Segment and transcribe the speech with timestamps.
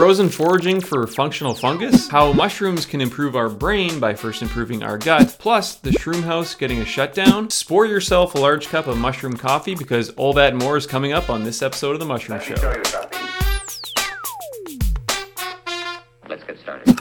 [0.00, 4.96] Frozen foraging for functional fungus, how mushrooms can improve our brain by first improving our
[4.96, 7.50] gut, plus the shroom house getting a shutdown.
[7.50, 11.28] Spore yourself a large cup of mushroom coffee because all that more is coming up
[11.28, 13.09] on this episode of The Mushroom Show.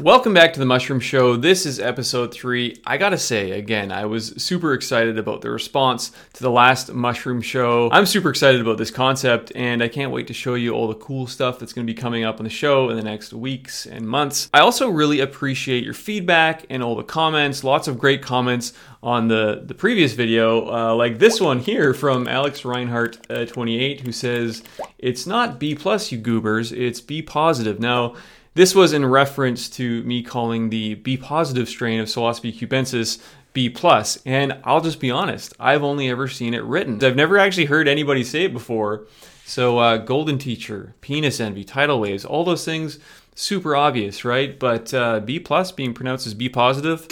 [0.10, 1.36] Welcome back to the Mushroom Show.
[1.36, 2.82] This is episode three.
[2.84, 7.42] I gotta say, again, I was super excited about the response to the last Mushroom
[7.44, 7.90] Show.
[7.92, 10.96] I'm super excited about this concept, and I can't wait to show you all the
[10.96, 14.08] cool stuff that's gonna be coming up on the show in the next weeks and
[14.08, 14.50] months.
[14.52, 17.64] I also really appreciate your feedback and all the comments.
[17.64, 18.74] Lots of great comments
[19.04, 24.02] on the, the previous video, uh, like this one here from Alex Reinhardt, uh, 28,
[24.02, 24.64] who says,
[24.98, 27.80] It's not B plus, you goobers, it's B positive.
[27.80, 28.16] Now,
[28.60, 33.18] this was in reference to me calling the B positive strain of Psilocybe cubensis
[33.54, 37.02] B plus, and I'll just be honest, I've only ever seen it written.
[37.02, 39.08] I've never actually heard anybody say it before.
[39.46, 43.00] So, uh, golden teacher, penis envy, tidal waves, all those things,
[43.34, 44.60] super obvious, right?
[44.60, 47.08] But uh, B plus being pronounced as B positive.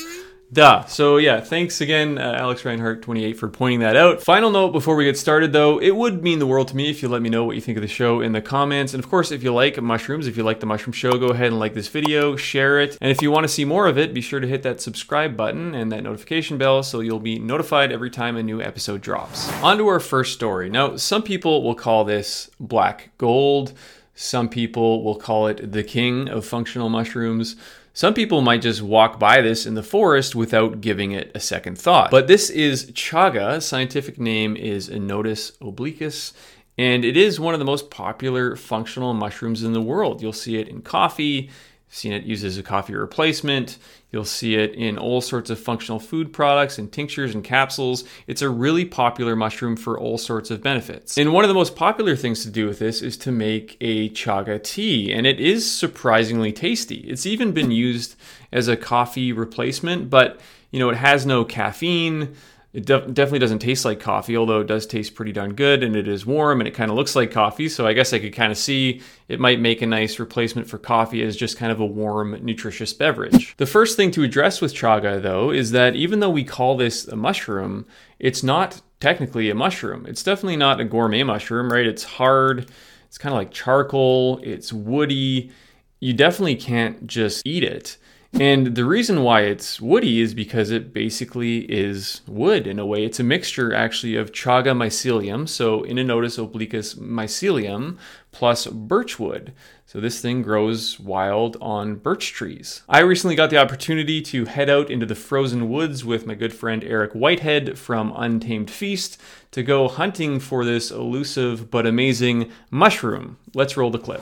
[0.52, 0.86] Duh.
[0.86, 4.24] So yeah, thanks again, uh, Alex Reinhardt, 28, for pointing that out.
[4.24, 7.02] Final note before we get started, though, it would mean the world to me if
[7.02, 8.94] you let me know what you think of the show in the comments.
[8.94, 11.48] And of course, if you like mushrooms, if you like the Mushroom Show, go ahead
[11.48, 14.14] and like this video, share it, and if you want to see more of it,
[14.14, 17.92] be sure to hit that subscribe button and that notification bell so you'll be notified
[17.92, 19.52] every time a new episode drops.
[19.62, 20.70] On to our first story.
[20.70, 23.74] Now, some people will call this black gold.
[24.16, 27.58] Some people will call it the king of functional mushrooms.
[27.98, 31.80] Some people might just walk by this in the forest without giving it a second
[31.80, 32.12] thought.
[32.12, 33.60] But this is chaga.
[33.60, 36.34] Scientific name is Inonotus obliquus.
[36.78, 40.22] And it is one of the most popular functional mushrooms in the world.
[40.22, 41.50] You'll see it in coffee,
[41.90, 43.78] seen it used as a coffee replacement.
[44.12, 48.04] You'll see it in all sorts of functional food products and tinctures and capsules.
[48.26, 51.18] It's a really popular mushroom for all sorts of benefits.
[51.18, 54.10] And one of the most popular things to do with this is to make a
[54.10, 57.00] chaga tea, and it is surprisingly tasty.
[57.08, 58.16] It's even been used
[58.52, 60.40] as a coffee replacement, but
[60.72, 62.36] you know, it has no caffeine.
[62.74, 65.96] It def- definitely doesn't taste like coffee, although it does taste pretty darn good and
[65.96, 67.70] it is warm and it kind of looks like coffee.
[67.70, 70.78] So I guess I could kind of see it might make a nice replacement for
[70.78, 73.56] coffee as just kind of a warm, nutritious beverage.
[73.58, 77.08] The first thing to address with chaga, though, is that even though we call this
[77.08, 77.86] a mushroom,
[78.20, 80.06] it's not technically a mushroom.
[80.06, 81.86] It's definitely not a gourmet mushroom, right?
[81.86, 82.70] It's hard,
[83.08, 85.52] it's kind of like charcoal, it's woody.
[86.00, 87.98] You definitely can't just eat it.
[88.34, 93.04] And the reason why it's woody is because it basically is wood in a way.
[93.06, 97.98] It's a mixture actually of chaga mycelium, so Inonotus obliquus mycelium,
[98.32, 99.54] plus birchwood.
[99.86, 102.84] So this thing grows wild on birch trees.
[102.90, 106.54] I recently got the opportunity to head out into the frozen woods with my good
[106.54, 109.20] friend Eric Whitehead from Untamed Feast
[109.52, 113.38] to go hunting for this elusive but amazing mushroom.
[113.54, 114.22] Let's roll the clip.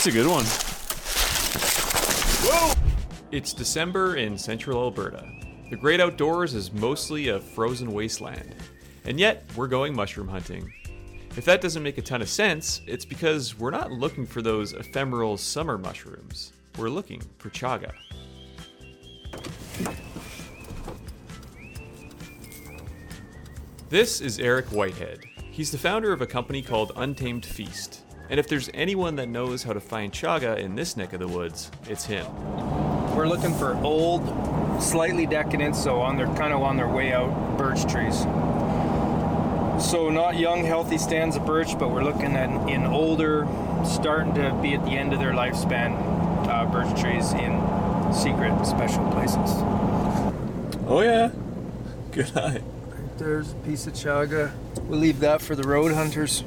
[0.00, 0.46] That's a good one.
[3.30, 5.30] It's December in central Alberta.
[5.68, 8.54] The great outdoors is mostly a frozen wasteland.
[9.04, 10.72] And yet, we're going mushroom hunting.
[11.36, 14.72] If that doesn't make a ton of sense, it's because we're not looking for those
[14.72, 16.54] ephemeral summer mushrooms.
[16.78, 17.92] We're looking for chaga.
[23.90, 25.26] This is Eric Whitehead.
[25.50, 27.99] He's the founder of a company called Untamed Feast.
[28.30, 31.26] And if there's anyone that knows how to find chaga in this neck of the
[31.26, 32.24] woods, it's him.
[33.16, 34.22] We're looking for old,
[34.80, 38.20] slightly decadent, so on their kind of on their way out birch trees.
[39.84, 43.48] So not young, healthy stands of birch, but we're looking at in older,
[43.84, 45.96] starting to be at the end of their lifespan
[46.46, 47.60] uh, birch trees in
[48.14, 49.50] secret, special places.
[50.86, 51.32] Oh yeah.
[52.12, 52.62] Good eye.
[53.18, 54.52] There's a piece of chaga.
[54.84, 56.44] We'll leave that for the road hunters.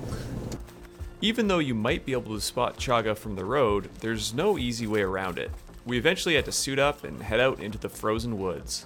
[1.23, 4.85] Even though you might be able to spot chaga from the road, there's no easy
[4.85, 5.51] way around it.
[5.85, 8.85] We eventually had to suit up and head out into the frozen woods.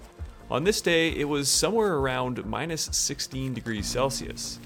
[0.51, 4.59] On this day, it was somewhere around minus 16 degrees Celsius.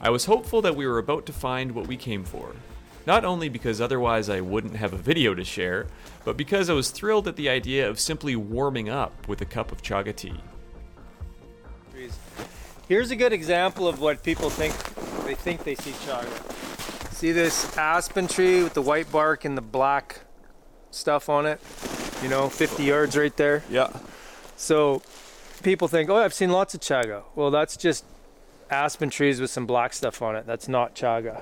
[0.00, 2.52] I was hopeful that we were about to find what we came for.
[3.06, 5.88] Not only because otherwise I wouldn't have a video to share,
[6.24, 9.72] but because I was thrilled at the idea of simply warming up with a cup
[9.72, 10.40] of chaga tea.
[12.86, 14.76] Here's a good example of what people think
[15.24, 16.55] they think they see chaga.
[17.16, 20.20] See this aspen tree with the white bark and the black
[20.90, 21.58] stuff on it?
[22.22, 23.64] You know, 50 yards right there.
[23.70, 23.88] Yeah.
[24.58, 25.00] So
[25.62, 27.22] people think, oh, I've seen lots of chaga.
[27.34, 28.04] Well, that's just
[28.70, 30.44] aspen trees with some black stuff on it.
[30.44, 31.40] That's not chaga.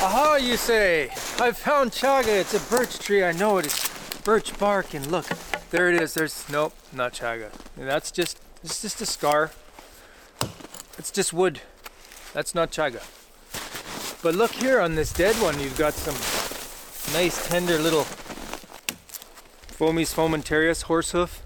[0.00, 1.08] Aha, you say,
[1.40, 2.28] I found chaga.
[2.28, 3.24] It's a birch tree.
[3.24, 3.66] I know it.
[3.66, 4.94] It's birch bark.
[4.94, 5.26] And look,
[5.70, 6.14] there it is.
[6.14, 7.50] There's, nope, not chaga.
[7.76, 9.50] And that's just, it's just a scar.
[10.96, 11.62] It's just wood.
[12.32, 13.02] That's not chaga.
[14.26, 16.16] But look here on this dead one, you've got some
[17.14, 18.02] nice tender little
[19.78, 21.38] Fomes fomentarius horsehoof.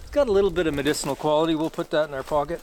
[0.00, 1.54] It's got a little bit of medicinal quality.
[1.54, 2.60] We'll put that in our pocket.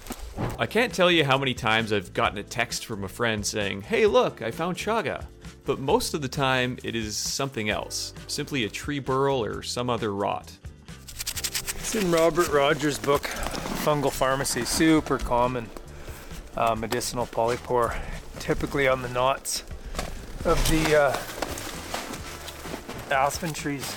[0.60, 3.84] I can't tell you how many times I've gotten a text from a friend saying,
[3.84, 5.24] Hey, look, I found chaga.
[5.64, 9.90] But most of the time, it is something else, simply a tree burl or some
[9.90, 10.52] other rot.
[10.98, 13.24] It's in Robert Rogers' book,
[13.86, 14.66] Fungal Pharmacy.
[14.66, 15.70] Super common
[16.58, 17.98] uh, medicinal polypore,
[18.40, 19.64] typically on the knots
[20.46, 21.18] of the uh,
[23.14, 23.96] aspen trees.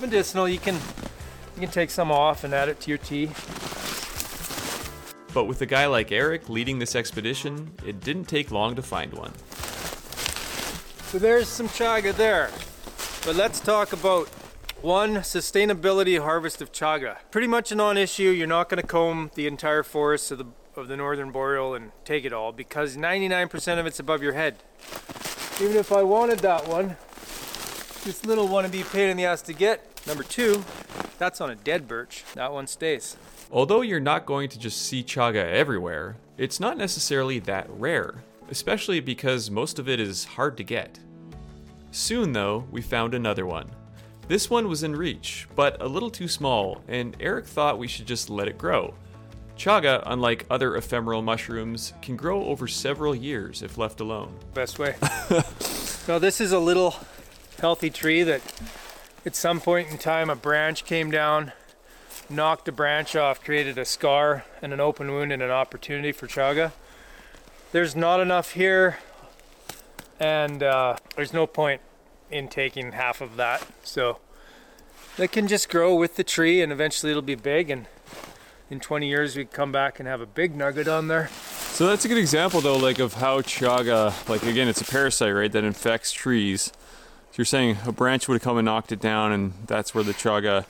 [0.00, 3.30] Medicinal, you can you can take some off and add it to your tea.
[5.34, 9.12] But with a guy like Eric leading this expedition, it didn't take long to find
[9.12, 9.32] one.
[11.10, 12.50] So there's some chaga there.
[13.24, 14.28] But let's talk about
[14.80, 17.16] one sustainability harvest of chaga.
[17.30, 18.30] Pretty much a non-issue.
[18.30, 20.46] You're not going to comb the entire forest of the
[20.78, 24.56] of the northern boreal and take it all because 99% of it's above your head.
[25.60, 26.96] Even if I wanted that one,
[28.04, 30.00] this little one would be pain in the ass to get.
[30.06, 30.64] Number two,
[31.18, 32.24] that's on a dead birch.
[32.34, 33.16] That one stays.
[33.50, 39.00] Although you're not going to just see chaga everywhere, it's not necessarily that rare, especially
[39.00, 40.98] because most of it is hard to get.
[41.90, 43.68] Soon, though, we found another one.
[44.28, 48.06] This one was in reach, but a little too small, and Eric thought we should
[48.06, 48.94] just let it grow.
[49.58, 54.32] Chaga, unlike other ephemeral mushrooms, can grow over several years if left alone.
[54.54, 54.94] Best way.
[56.08, 56.94] now this is a little
[57.58, 58.40] healthy tree that
[59.26, 61.50] at some point in time a branch came down,
[62.30, 66.28] knocked a branch off, created a scar and an open wound and an opportunity for
[66.28, 66.70] chaga.
[67.72, 68.98] There's not enough here,
[70.20, 71.80] and uh, there's no point
[72.30, 73.66] in taking half of that.
[73.82, 74.20] So
[75.16, 77.70] they can just grow with the tree, and eventually it'll be big.
[77.70, 77.86] And
[78.70, 81.28] in 20 years, we come back and have a big nugget on there.
[81.28, 85.34] So that's a good example, though, like of how chaga, like again, it's a parasite,
[85.34, 86.72] right, that infects trees.
[87.30, 90.04] So you're saying a branch would have come and knocked it down, and that's where
[90.04, 90.64] the chaga.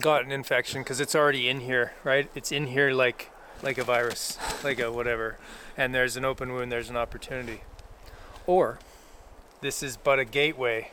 [0.00, 2.30] got an infection because it's already in here, right?
[2.34, 3.30] It's in here like
[3.62, 5.38] like a virus, like a whatever.
[5.76, 7.62] And there's an open wound, there's an opportunity.
[8.46, 8.78] Or
[9.60, 10.90] this is but a gateway,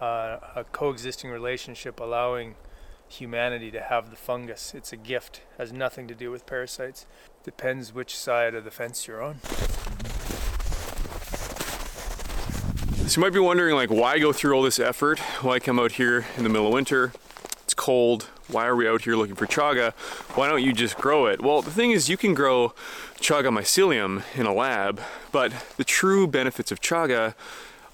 [0.00, 2.54] uh, a coexisting relationship allowing
[3.12, 4.72] humanity to have the fungus.
[4.74, 7.06] It's a gift, has nothing to do with parasites.
[7.44, 9.40] Depends which side of the fence you're on.
[13.06, 15.18] So you might be wondering, like, why go through all this effort?
[15.42, 17.12] Why come out here in the middle of winter?
[17.64, 18.28] It's cold.
[18.46, 19.92] Why are we out here looking for chaga?
[20.36, 21.40] Why don't you just grow it?
[21.40, 22.72] Well, the thing is, you can grow
[23.20, 25.00] chaga mycelium in a lab,
[25.32, 27.34] but the true benefits of chaga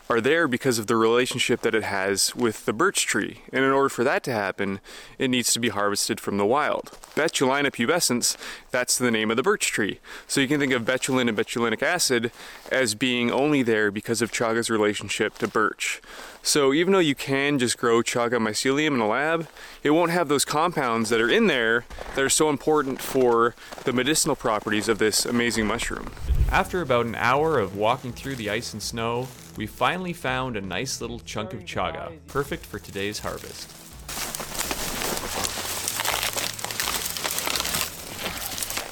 [0.08, 3.42] are there because of the relationship that it has with the birch tree.
[3.52, 4.80] And in order for that to happen,
[5.18, 6.96] it needs to be harvested from the wild.
[7.14, 8.36] Betulina pubescens,
[8.70, 9.98] that's the name of the birch tree.
[10.28, 12.30] So you can think of betulin and betulinic acid
[12.70, 16.00] as being only there because of chaga's relationship to birch.
[16.42, 19.48] So even though you can just grow chaga mycelium in a lab,
[19.82, 23.92] it won't have those compounds that are in there that are so important for the
[23.92, 26.12] medicinal properties of this amazing mushroom.
[26.52, 29.26] After about an hour of walking through the ice and snow,
[29.56, 33.72] we finally found a nice little chunk of chaga, perfect for today's harvest.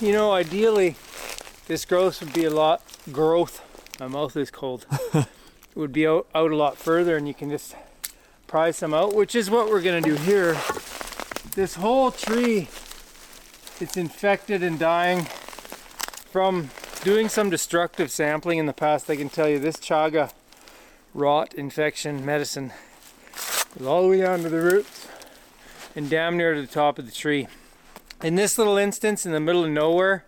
[0.01, 0.97] You know, ideally,
[1.67, 2.83] this growth would be a lot
[3.13, 3.63] growth.
[4.01, 4.87] My mouth is cold.
[5.15, 5.27] it
[5.75, 7.77] would be out, out a lot further, and you can just
[8.47, 10.57] pry some out, which is what we're gonna do here.
[11.55, 12.69] This whole tree,
[13.81, 15.25] it's infected and dying
[16.31, 16.71] from
[17.03, 19.11] doing some destructive sampling in the past.
[19.11, 20.33] I can tell you this chaga
[21.15, 22.73] rot infection medicine
[23.87, 25.09] all the way down to the roots
[25.95, 27.47] and damn near to the top of the tree.
[28.23, 30.25] In this little instance, in the middle of nowhere,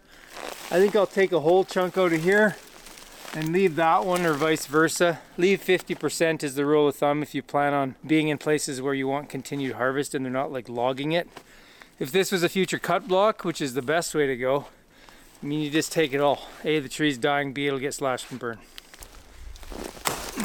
[0.71, 2.57] I think I'll take a whole chunk out of here
[3.35, 5.21] and leave that one or vice versa.
[5.37, 8.95] Leave 50% is the rule of thumb if you plan on being in places where
[8.95, 11.29] you want continued harvest and they're not like logging it.
[11.99, 14.67] If this was a future cut block, which is the best way to go,
[15.43, 16.43] I mean, you just take it all.
[16.65, 18.61] A, the tree's dying, B, it'll get slashed and burned.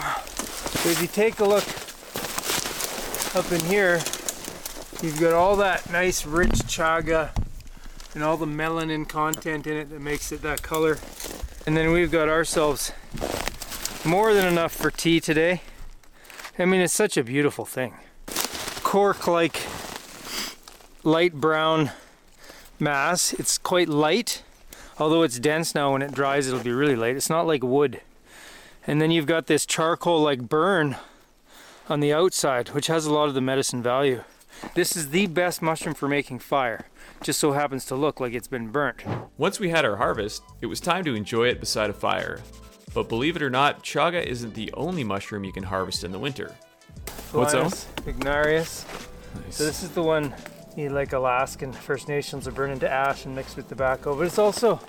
[0.02, 1.64] So if you take a look
[3.36, 3.96] up in here,
[5.02, 7.30] you've got all that nice rich chaga
[8.14, 10.98] and all the melanin content in it that makes it that color.
[11.66, 12.92] And then we've got ourselves
[14.04, 15.62] more than enough for tea today.
[16.58, 17.94] I mean, it's such a beautiful thing.
[18.84, 19.62] Cork like
[21.04, 21.92] light brown
[22.80, 23.34] mass.
[23.34, 24.44] It's quite light,
[24.98, 25.94] although it's dense now.
[25.94, 27.16] When it dries, it'll be really light.
[27.16, 28.02] It's not like wood.
[28.88, 30.98] And then you've got this charcoal like burn
[31.88, 34.24] on the outside, which has a lot of the medicine value.
[34.76, 36.88] This is the best mushroom for making fire.
[37.22, 39.04] Just so happens to look like it's been burnt.
[39.38, 42.42] Once we had our harvest, it was time to enjoy it beside a fire.
[42.94, 46.20] But believe it or not, chaga isn't the only mushroom you can harvest in the
[46.20, 46.56] winter.
[47.32, 47.54] What's?
[47.54, 48.86] Phellinus Igniarius.
[49.52, 50.34] So this is the one
[50.76, 54.40] you like Alaskan First Nations are burning to ash and mixed with tobacco, but it's
[54.40, 54.80] also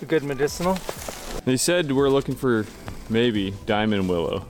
[0.00, 0.78] a good medicinal.
[1.44, 2.64] They said we're looking for
[3.12, 4.46] maybe diamond willow.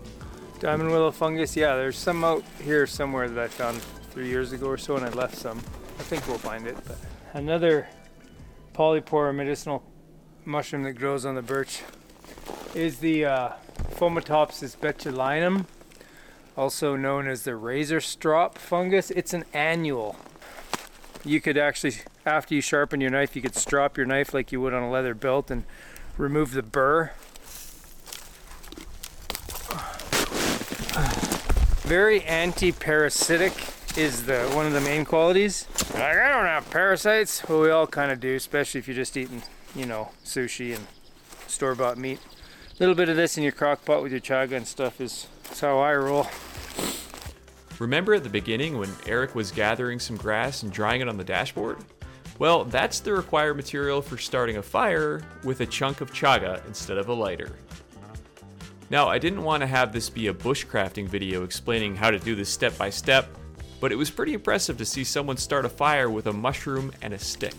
[0.61, 4.69] Diamond willow fungus, yeah, there's some out here somewhere that I found three years ago
[4.69, 5.59] or so, and I left some.
[5.59, 6.77] I think we'll find it.
[6.87, 6.99] But
[7.35, 7.89] another
[8.73, 9.83] polypore medicinal
[10.45, 11.83] mushroom that grows on the birch
[12.75, 13.53] is the uh,
[13.91, 15.67] Fomitopsis betulinum,
[16.57, 19.11] also known as the razor strop fungus.
[19.11, 20.17] It's an annual.
[21.25, 24.61] You could actually, after you sharpen your knife, you could strop your knife like you
[24.61, 25.65] would on a leather belt and
[26.17, 27.13] remove the burr.
[31.83, 33.53] Very anti-parasitic
[33.97, 35.67] is the one of the main qualities.
[35.93, 37.47] Like I don't have parasites.
[37.49, 39.43] Well, we all kind of do, especially if you're just eating,
[39.75, 40.87] you know, sushi and
[41.49, 42.21] store-bought meat.
[42.71, 45.27] A little bit of this in your crock pot with your chaga and stuff is,
[45.51, 46.27] is how I roll.
[47.79, 51.25] Remember at the beginning when Eric was gathering some grass and drying it on the
[51.25, 51.79] dashboard?
[52.39, 56.97] Well, that's the required material for starting a fire with a chunk of chaga instead
[56.97, 57.53] of a lighter.
[58.93, 62.35] Now, I didn't want to have this be a bushcrafting video explaining how to do
[62.35, 63.27] this step by step,
[63.81, 67.15] but it was pretty impressive to see someone start a fire with a mushroom and
[67.15, 67.55] a stick.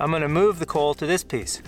[0.00, 1.60] I'm gonna move the coal to this piece.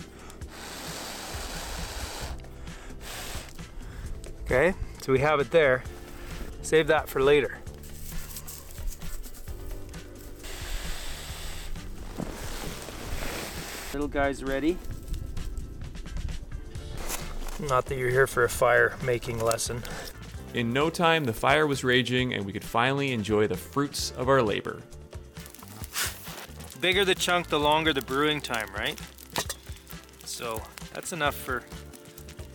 [4.46, 5.84] Okay, so we have it there.
[6.62, 7.58] Save that for later.
[14.04, 14.76] Little guy's ready.
[17.58, 19.82] Not that you're here for a fire making lesson.
[20.52, 24.28] In no time, the fire was raging and we could finally enjoy the fruits of
[24.28, 24.82] our labor.
[26.72, 29.00] The bigger the chunk, the longer the brewing time, right?
[30.26, 30.60] So
[30.92, 31.62] that's enough for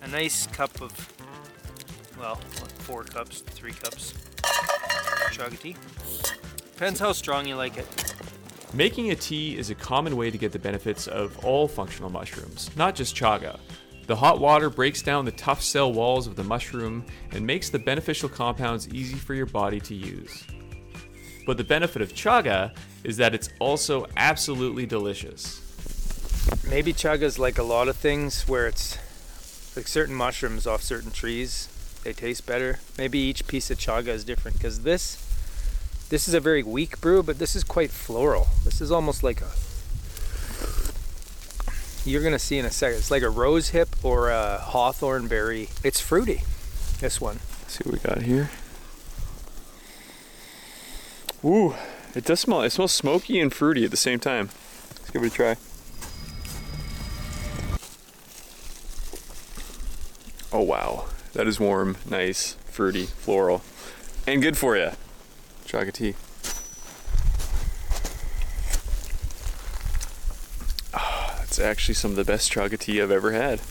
[0.04, 0.92] a nice cup of,
[2.20, 2.36] well,
[2.86, 4.14] four cups, three cups,
[5.32, 5.76] chaga tea.
[6.74, 7.88] Depends how strong you like it.
[8.74, 12.70] Making a tea is a common way to get the benefits of all functional mushrooms,
[12.76, 13.60] not just chaga.
[14.06, 17.80] The hot water breaks down the tough cell walls of the mushroom and makes the
[17.80, 20.44] beneficial compounds easy for your body to use.
[21.48, 25.62] But the benefit of chaga is that it's also absolutely delicious.
[26.70, 28.98] Maybe chaga is like a lot of things where it's
[29.76, 31.70] like certain mushrooms off certain trees,
[32.04, 32.80] they taste better.
[33.00, 35.29] Maybe each piece of chaga is different because this
[36.10, 38.48] this is a very weak brew, but this is quite floral.
[38.64, 39.50] This is almost like a
[42.06, 42.98] you're gonna see in a second.
[42.98, 45.70] It's like a rose hip or a hawthorn berry.
[45.84, 46.42] It's fruity.
[47.00, 47.40] This one.
[47.62, 48.50] Let's see what we got here.
[51.46, 51.76] Ooh,
[52.16, 52.62] it does smell.
[52.64, 54.50] It smells smoky and fruity at the same time.
[54.98, 55.56] Let's give it a try.
[60.52, 63.62] Oh wow, that is warm, nice, fruity, floral,
[64.26, 64.92] and good for you.
[65.70, 66.16] Chaga tea.
[70.96, 73.62] Ah, that's actually some of the best chaga tea I've ever had.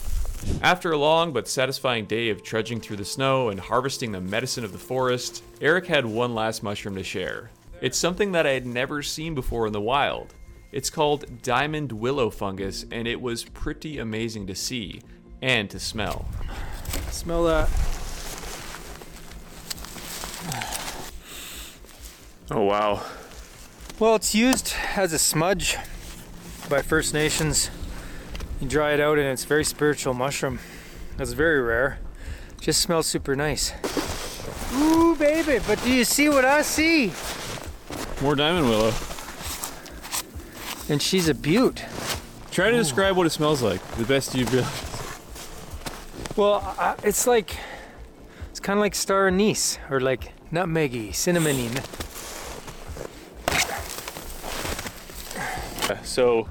[0.62, 4.62] After a long but satisfying day of trudging through the snow and harvesting the medicine
[4.62, 7.50] of the forest, Eric had one last mushroom to share.
[7.80, 10.34] It's something that I had never seen before in the wild.
[10.70, 15.02] It's called diamond willow fungus, and it was pretty amazing to see
[15.42, 16.28] and to smell.
[17.10, 17.68] Smell that.
[22.50, 23.02] Oh wow.
[23.98, 25.76] Well, it's used as a smudge
[26.70, 27.70] by First Nations.
[28.60, 30.58] You dry it out and it's very spiritual mushroom.
[31.18, 31.98] That's very rare.
[32.60, 33.72] Just smells super nice.
[34.74, 37.12] Ooh, baby, but do you see what I see?
[38.22, 38.92] More diamond willow.
[40.88, 41.84] And she's a beaut.
[42.50, 43.86] Try to describe what it smells like.
[43.96, 44.66] The best you've got.
[46.36, 47.56] Well, I, it's like,
[48.50, 51.68] it's kind of like star anise or like nutmeggy, cinnamony.
[56.04, 56.48] So,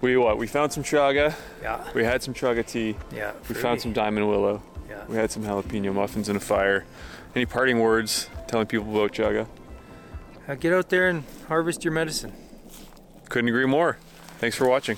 [0.00, 0.38] we what?
[0.38, 1.34] We found some chaga.
[1.62, 2.96] Yeah, We had some chaga tea.
[3.14, 3.32] yeah.
[3.48, 4.62] We found some diamond willow.
[4.88, 5.04] Yeah.
[5.08, 6.84] We had some jalapeno muffins and a fire.
[7.34, 9.46] Any parting words telling people about chaga?
[10.48, 12.32] Uh, get out there and harvest your medicine.
[13.28, 13.98] Couldn't agree more.
[14.38, 14.96] Thanks for watching.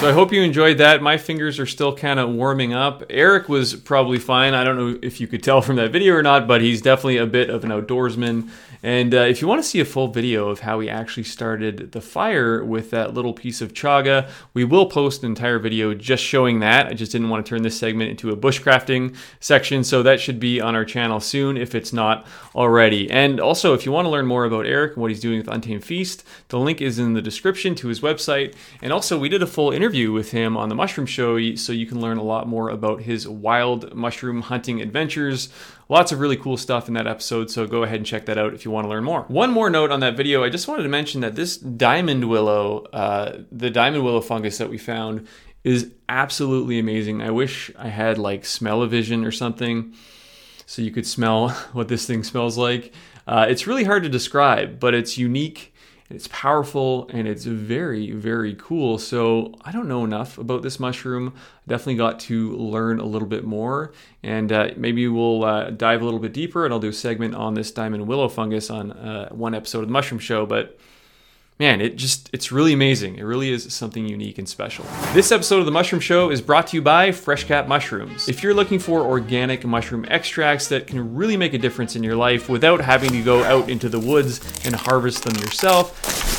[0.00, 1.00] So I hope you enjoyed that.
[1.02, 3.04] My fingers are still kind of warming up.
[3.08, 4.54] Eric was probably fine.
[4.54, 7.18] I don't know if you could tell from that video or not, but he's definitely
[7.18, 8.50] a bit of an outdoorsman.
[8.82, 11.92] And uh, if you want to see a full video of how we actually started
[11.92, 16.24] the fire with that little piece of chaga, we will post an entire video just
[16.24, 16.86] showing that.
[16.86, 20.40] I just didn't want to turn this segment into a bushcrafting section, so that should
[20.40, 23.08] be on our channel soon if it's not already.
[23.10, 25.48] And also, if you want to learn more about Eric and what he's doing with
[25.48, 28.54] Untamed Feast, the link is in the description to his website.
[28.82, 31.86] And also, we did a full interview with him on the Mushroom Show, so you
[31.86, 35.50] can learn a lot more about his wild mushroom hunting adventures.
[35.92, 38.54] Lots of really cool stuff in that episode, so go ahead and check that out
[38.54, 39.24] if you want to learn more.
[39.28, 42.84] One more note on that video, I just wanted to mention that this diamond willow,
[42.94, 45.28] uh, the diamond willow fungus that we found,
[45.64, 47.20] is absolutely amazing.
[47.20, 49.92] I wish I had like smell-o-vision or something
[50.64, 52.94] so you could smell what this thing smells like.
[53.26, 55.71] Uh, it's really hard to describe, but it's unique
[56.12, 58.98] it's powerful and it's very, very cool.
[58.98, 61.34] So I don't know enough about this mushroom.
[61.66, 63.92] Definitely got to learn a little bit more,
[64.22, 66.64] and uh, maybe we'll uh, dive a little bit deeper.
[66.64, 69.88] And I'll do a segment on this diamond willow fungus on uh, one episode of
[69.88, 70.44] the Mushroom Show.
[70.44, 70.78] But
[71.58, 73.16] man, it just, it's really amazing.
[73.16, 74.84] It really is something unique and special.
[75.12, 78.28] This episode of The Mushroom Show is brought to you by Fresh FreshCap Mushrooms.
[78.28, 82.16] If you're looking for organic mushroom extracts that can really make a difference in your
[82.16, 86.31] life without having to go out into the woods and harvest them yourself,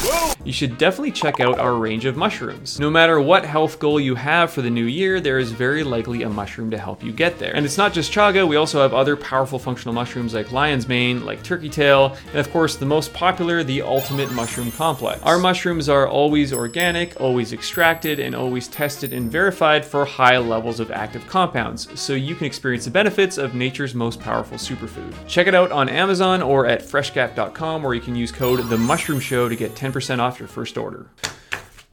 [0.45, 2.79] you should definitely check out our range of mushrooms.
[2.79, 6.23] No matter what health goal you have for the new year, there is very likely
[6.23, 7.55] a mushroom to help you get there.
[7.55, 11.25] And it's not just chaga, we also have other powerful functional mushrooms like lion's mane,
[11.25, 15.21] like turkey tail, and of course the most popular, the ultimate mushroom complex.
[15.23, 20.79] Our mushrooms are always organic, always extracted, and always tested and verified for high levels
[20.79, 25.13] of active compounds, so you can experience the benefits of nature's most powerful superfood.
[25.27, 29.19] Check it out on Amazon or at freshcap.com where you can use code the mushroom
[29.19, 31.09] show to get 10% off your first order.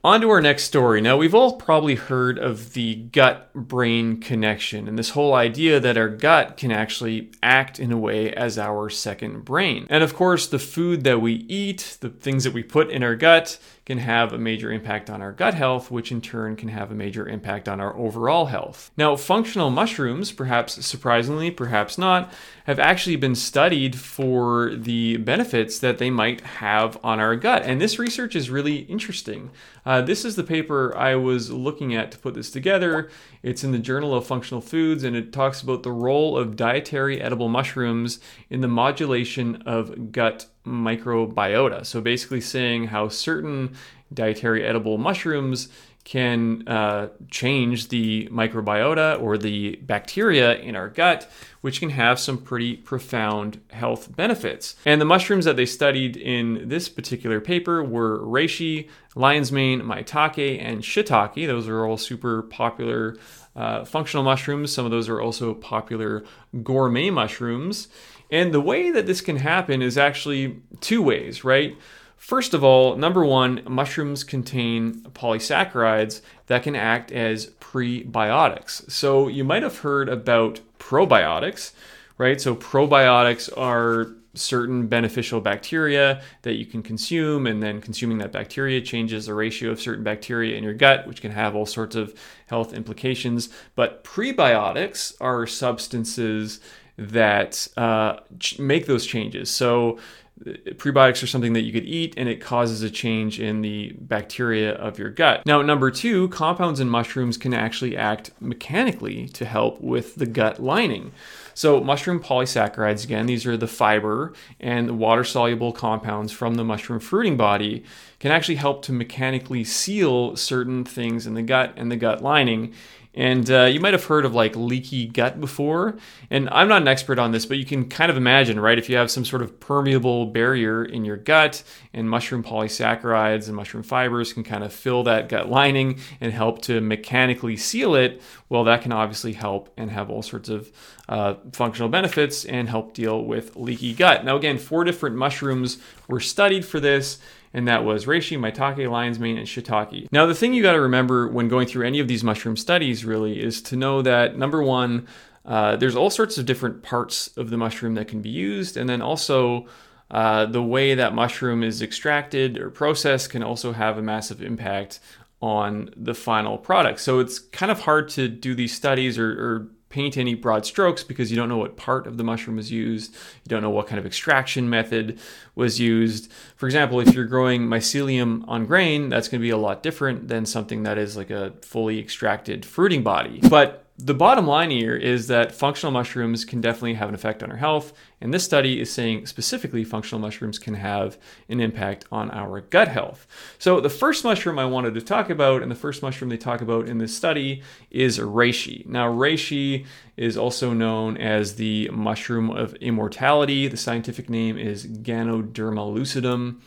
[0.03, 0.99] On to our next story.
[0.99, 5.95] Now, we've all probably heard of the gut brain connection and this whole idea that
[5.95, 9.85] our gut can actually act in a way as our second brain.
[9.91, 13.15] And of course, the food that we eat, the things that we put in our
[13.15, 16.91] gut, can have a major impact on our gut health, which in turn can have
[16.91, 18.91] a major impact on our overall health.
[18.95, 22.31] Now, functional mushrooms, perhaps surprisingly, perhaps not,
[22.65, 27.63] have actually been studied for the benefits that they might have on our gut.
[27.63, 29.49] And this research is really interesting.
[29.83, 33.09] Uh, this is the paper I was looking at to put this together.
[33.41, 37.19] It's in the Journal of Functional Foods, and it talks about the role of dietary
[37.19, 41.85] edible mushrooms in the modulation of gut microbiota.
[41.85, 43.75] So basically, saying how certain
[44.13, 45.69] dietary edible mushrooms
[46.03, 51.29] can uh, change the microbiota or the bacteria in our gut,
[51.61, 54.75] which can have some pretty profound health benefits.
[54.85, 60.59] And the mushrooms that they studied in this particular paper were reishi, lion's mane, maitake,
[60.59, 61.45] and shiitake.
[61.45, 63.17] Those are all super popular
[63.55, 64.73] uh, functional mushrooms.
[64.73, 66.23] Some of those are also popular
[66.63, 67.89] gourmet mushrooms.
[68.31, 71.77] And the way that this can happen is actually two ways, right?
[72.15, 78.89] First of all, number one, mushrooms contain polysaccharides that can act as prebiotics.
[78.89, 81.73] So you might have heard about probiotics,
[82.17, 82.39] right?
[82.39, 88.79] So probiotics are certain beneficial bacteria that you can consume, and then consuming that bacteria
[88.79, 92.13] changes the ratio of certain bacteria in your gut, which can have all sorts of
[92.47, 93.49] health implications.
[93.75, 96.61] But prebiotics are substances
[96.97, 98.17] that uh,
[98.59, 99.49] make those changes.
[99.49, 99.99] So
[100.45, 104.73] prebiotics are something that you could eat and it causes a change in the bacteria
[104.73, 105.45] of your gut.
[105.45, 110.59] Now, number two, compounds in mushrooms can actually act mechanically to help with the gut
[110.59, 111.11] lining.
[111.53, 116.63] So, mushroom polysaccharides, again, these are the fiber and the water soluble compounds from the
[116.63, 117.83] mushroom fruiting body,
[118.19, 122.73] can actually help to mechanically seal certain things in the gut and the gut lining.
[123.13, 125.97] And uh, you might have heard of like leaky gut before.
[126.29, 128.77] And I'm not an expert on this, but you can kind of imagine, right?
[128.77, 133.55] If you have some sort of permeable barrier in your gut, and mushroom polysaccharides and
[133.55, 138.21] mushroom fibers can kind of fill that gut lining and help to mechanically seal it,
[138.49, 140.71] well, that can obviously help and have all sorts of
[141.09, 144.23] uh, functional benefits and help deal with leaky gut.
[144.23, 147.19] Now, again, four different mushrooms were studied for this
[147.53, 150.07] and that was reishi, maitake, lion's mane, and shiitake.
[150.11, 153.03] Now, the thing you got to remember when going through any of these mushroom studies
[153.05, 155.07] really is to know that number one,
[155.45, 158.89] uh, there's all sorts of different parts of the mushroom that can be used, and
[158.89, 159.65] then also
[160.11, 164.99] uh, the way that mushroom is extracted or processed can also have a massive impact
[165.41, 166.99] on the final product.
[166.99, 171.03] So it's kind of hard to do these studies or, or paint any broad strokes
[171.03, 173.13] because you don't know what part of the mushroom was used.
[173.13, 175.19] You don't know what kind of extraction method
[175.53, 176.31] was used.
[176.55, 180.27] For example, if you're growing mycelium on grain, that's going to be a lot different
[180.27, 183.39] than something that is like a fully extracted fruiting body.
[183.49, 187.51] But the bottom line here is that functional mushrooms can definitely have an effect on
[187.51, 187.93] our health.
[188.19, 191.17] And this study is saying specifically functional mushrooms can have
[191.49, 193.27] an impact on our gut health.
[193.59, 196.61] So, the first mushroom I wanted to talk about, and the first mushroom they talk
[196.61, 198.85] about in this study, is reishi.
[198.85, 199.85] Now, reishi
[200.17, 203.67] is also known as the mushroom of immortality.
[203.67, 206.61] The scientific name is Ganoderma lucidum.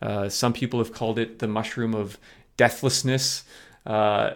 [0.00, 2.18] Uh, some people have called it the mushroom of
[2.56, 3.44] deathlessness.
[3.86, 4.34] Uh,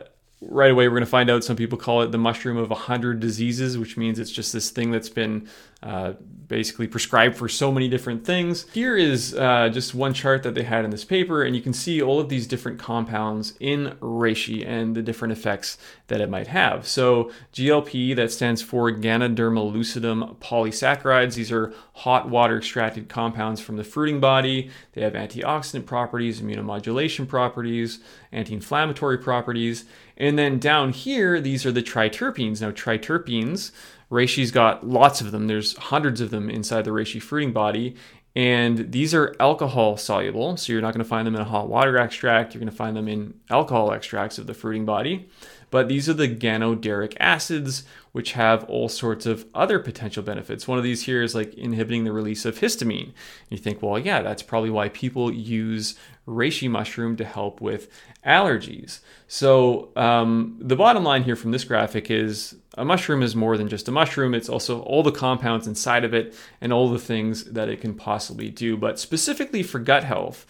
[0.48, 3.20] right away we're going to find out some people call it the mushroom of 100
[3.20, 5.48] diseases which means it's just this thing that's been
[5.84, 6.14] uh,
[6.48, 8.64] basically prescribed for so many different things.
[8.72, 11.74] Here is uh, just one chart that they had in this paper and you can
[11.74, 15.76] see all of these different compounds in reishi and the different effects
[16.06, 16.86] that it might have.
[16.86, 21.34] So glp that stands for ganoderma lucidum polysaccharides.
[21.34, 24.70] These are hot water extracted compounds from the fruiting body.
[24.92, 28.00] They have antioxidant properties immunomodulation properties
[28.32, 29.84] anti-inflammatory properties
[30.16, 32.60] and then down here, these are the triterpenes.
[32.60, 33.72] Now, triterpenes,
[34.10, 35.46] Reishi's got lots of them.
[35.46, 37.96] There's hundreds of them inside the reishi fruiting body.
[38.36, 41.68] And these are alcohol soluble, so you're not going to find them in a hot
[41.68, 42.52] water extract.
[42.52, 45.28] You're going to find them in alcohol extracts of the fruiting body.
[45.70, 50.66] But these are the ganoderic acids, which have all sorts of other potential benefits.
[50.66, 53.12] One of these here is like inhibiting the release of histamine.
[53.50, 55.96] You think, well, yeah, that's probably why people use
[56.26, 57.88] reishi mushroom to help with
[58.26, 59.00] allergies.
[59.28, 63.68] So um, the bottom line here from this graphic is a mushroom is more than
[63.68, 64.34] just a mushroom.
[64.34, 67.94] It's also all the compounds inside of it and all the things that it can
[67.94, 68.76] possibly do.
[68.76, 70.46] But specifically for gut health,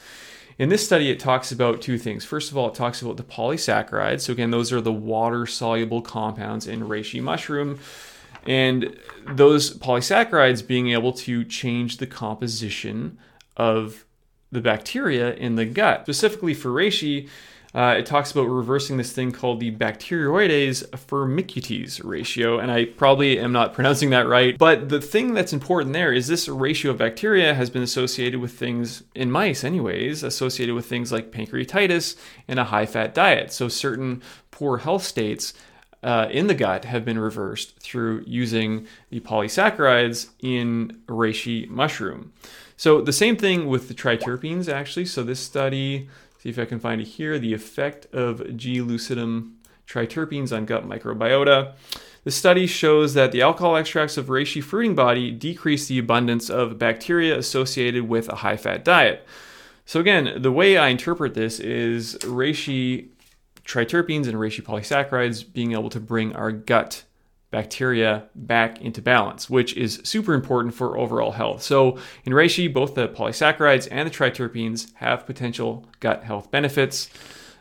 [0.57, 2.25] in this study, it talks about two things.
[2.25, 4.21] First of all, it talks about the polysaccharides.
[4.21, 7.81] So again, those are the water soluble compounds in reishi mushroom.
[8.47, 13.19] And those polysaccharides being able to change the composition
[13.57, 14.05] of
[14.53, 16.03] the bacteria in the gut.
[16.03, 17.29] Specifically for reishi,
[17.75, 23.39] uh, it talks about reversing this thing called the bacteroides firmicutes ratio, and I probably
[23.39, 24.57] am not pronouncing that right.
[24.57, 28.53] But the thing that's important there is this ratio of bacteria has been associated with
[28.53, 33.53] things in mice, anyways, associated with things like pancreatitis and a high fat diet.
[33.53, 35.53] So certain poor health states
[36.05, 42.33] uh, in the gut have been reversed through using the polysaccharides in reishi mushroom.
[42.77, 45.07] So the same thing with the triterpenes, actually.
[45.07, 46.09] So this study,
[46.45, 48.79] see if I can find it here, the effect of G.
[48.79, 49.55] lucidum
[49.87, 51.73] triterpenes on gut microbiota.
[52.25, 56.79] The study shows that the alcohol extracts of reishi fruiting body decrease the abundance of
[56.79, 59.27] bacteria associated with a high fat diet.
[59.87, 63.09] So, again, the way I interpret this is reishi
[63.65, 67.05] triterpenes and reishi polysaccharides being able to bring our gut
[67.55, 71.63] bacteria back into balance, which is super important for overall health.
[71.63, 77.09] So, in reishi, both the polysaccharides and the triterpenes have potential gut health benefits,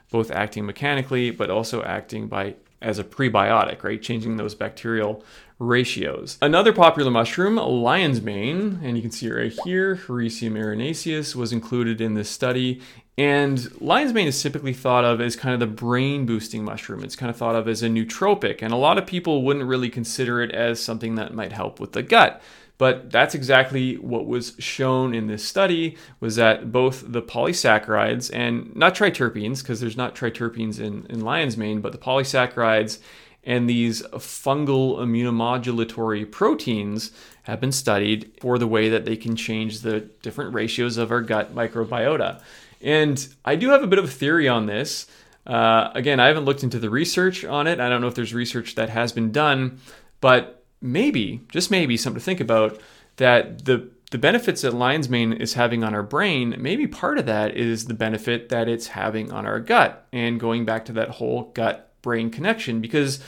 [0.10, 4.02] both acting mechanically but also acting by as a prebiotic, right?
[4.02, 5.24] Changing those bacterial
[5.60, 6.38] ratios.
[6.42, 11.52] Another popular mushroom, lion's mane, and you can see it right here, Hericium erinaceus, was
[11.52, 12.82] included in this study.
[13.18, 17.04] And lion's mane is typically thought of as kind of the brain boosting mushroom.
[17.04, 19.90] It's kind of thought of as a nootropic, and a lot of people wouldn't really
[19.90, 22.42] consider it as something that might help with the gut.
[22.84, 28.76] But that's exactly what was shown in this study was that both the polysaccharides and
[28.76, 33.00] not triterpenes, because there's not triterpenes in, in lion's mane, but the polysaccharides
[33.46, 37.12] and these fungal immunomodulatory proteins
[37.44, 41.22] have been studied for the way that they can change the different ratios of our
[41.22, 42.42] gut microbiota.
[42.82, 45.08] And I do have a bit of a theory on this.
[45.48, 47.80] Uh, again, I haven't looked into the research on it.
[47.80, 49.80] I don't know if there's research that has been done,
[50.20, 52.80] but maybe, just maybe, something to think about
[53.16, 57.26] that the the benefits that lion's mane is having on our brain, maybe part of
[57.26, 61.10] that is the benefit that it's having on our gut and going back to that
[61.10, 63.20] whole gut brain connection because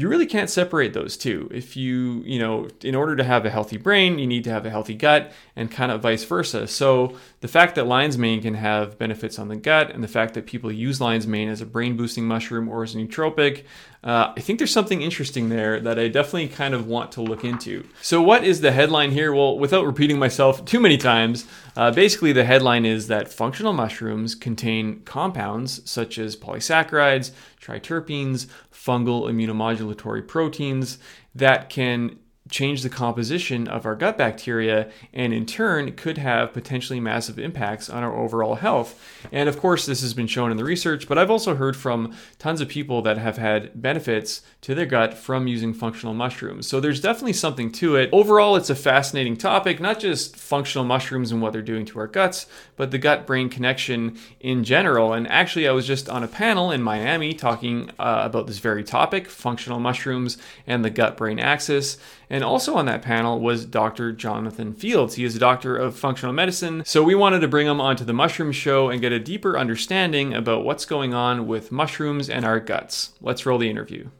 [0.00, 1.48] you really can't separate those two.
[1.52, 4.64] If you, you know, in order to have a healthy brain, you need to have
[4.64, 6.66] a healthy gut and kind of vice versa.
[6.66, 10.34] So the fact that lion's mane can have benefits on the gut and the fact
[10.34, 13.64] that people use lion's mane as a brain boosting mushroom or as a nootropic,
[14.02, 17.44] uh, I think there's something interesting there that I definitely kind of want to look
[17.44, 17.86] into.
[18.00, 19.34] So what is the headline here?
[19.34, 24.34] Well, without repeating myself too many times, uh, basically the headline is that functional mushrooms
[24.34, 30.98] contain compounds such as polysaccharides, triterpenes, fungal immunomodulatory proteins
[31.34, 32.18] that can
[32.50, 37.88] change the composition of our gut bacteria and in turn could have potentially massive impacts
[37.88, 39.00] on our overall health.
[39.32, 42.14] And of course, this has been shown in the research, but I've also heard from
[42.38, 46.66] tons of people that have had benefits to their gut from using functional mushrooms.
[46.66, 48.10] So there's definitely something to it.
[48.12, 52.06] Overall, it's a fascinating topic, not just functional mushrooms and what they're doing to our
[52.06, 55.12] guts, but the gut brain connection in general.
[55.12, 58.84] And actually, I was just on a panel in Miami talking uh, about this very
[58.84, 60.36] topic functional mushrooms
[60.66, 61.98] and the gut brain axis.
[62.30, 64.12] And also on that panel was Dr.
[64.12, 65.16] Jonathan Fields.
[65.16, 66.84] He is a doctor of functional medicine.
[66.86, 70.32] So we wanted to bring him onto the Mushroom Show and get a deeper understanding
[70.32, 73.14] about what's going on with mushrooms and our guts.
[73.20, 74.10] Let's roll the interview.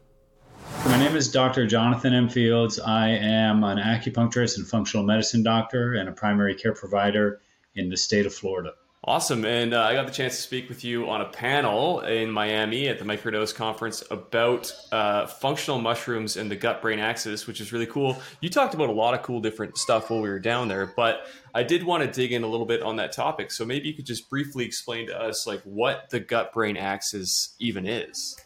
[0.85, 1.65] My name is Dr.
[1.67, 2.27] Jonathan M.
[2.27, 2.79] Fields.
[2.79, 7.39] I am an acupuncturist and functional medicine doctor and a primary care provider
[7.75, 8.73] in the state of Florida.
[9.03, 9.45] Awesome.
[9.45, 12.87] And uh, I got the chance to speak with you on a panel in Miami
[12.87, 17.73] at the Microdose conference about uh, functional mushrooms and the gut brain axis, which is
[17.73, 18.21] really cool.
[18.41, 21.25] You talked about a lot of cool different stuff while we were down there, but
[21.55, 23.49] I did want to dig in a little bit on that topic.
[23.49, 27.55] So maybe you could just briefly explain to us like what the gut brain axis
[27.57, 28.39] even is.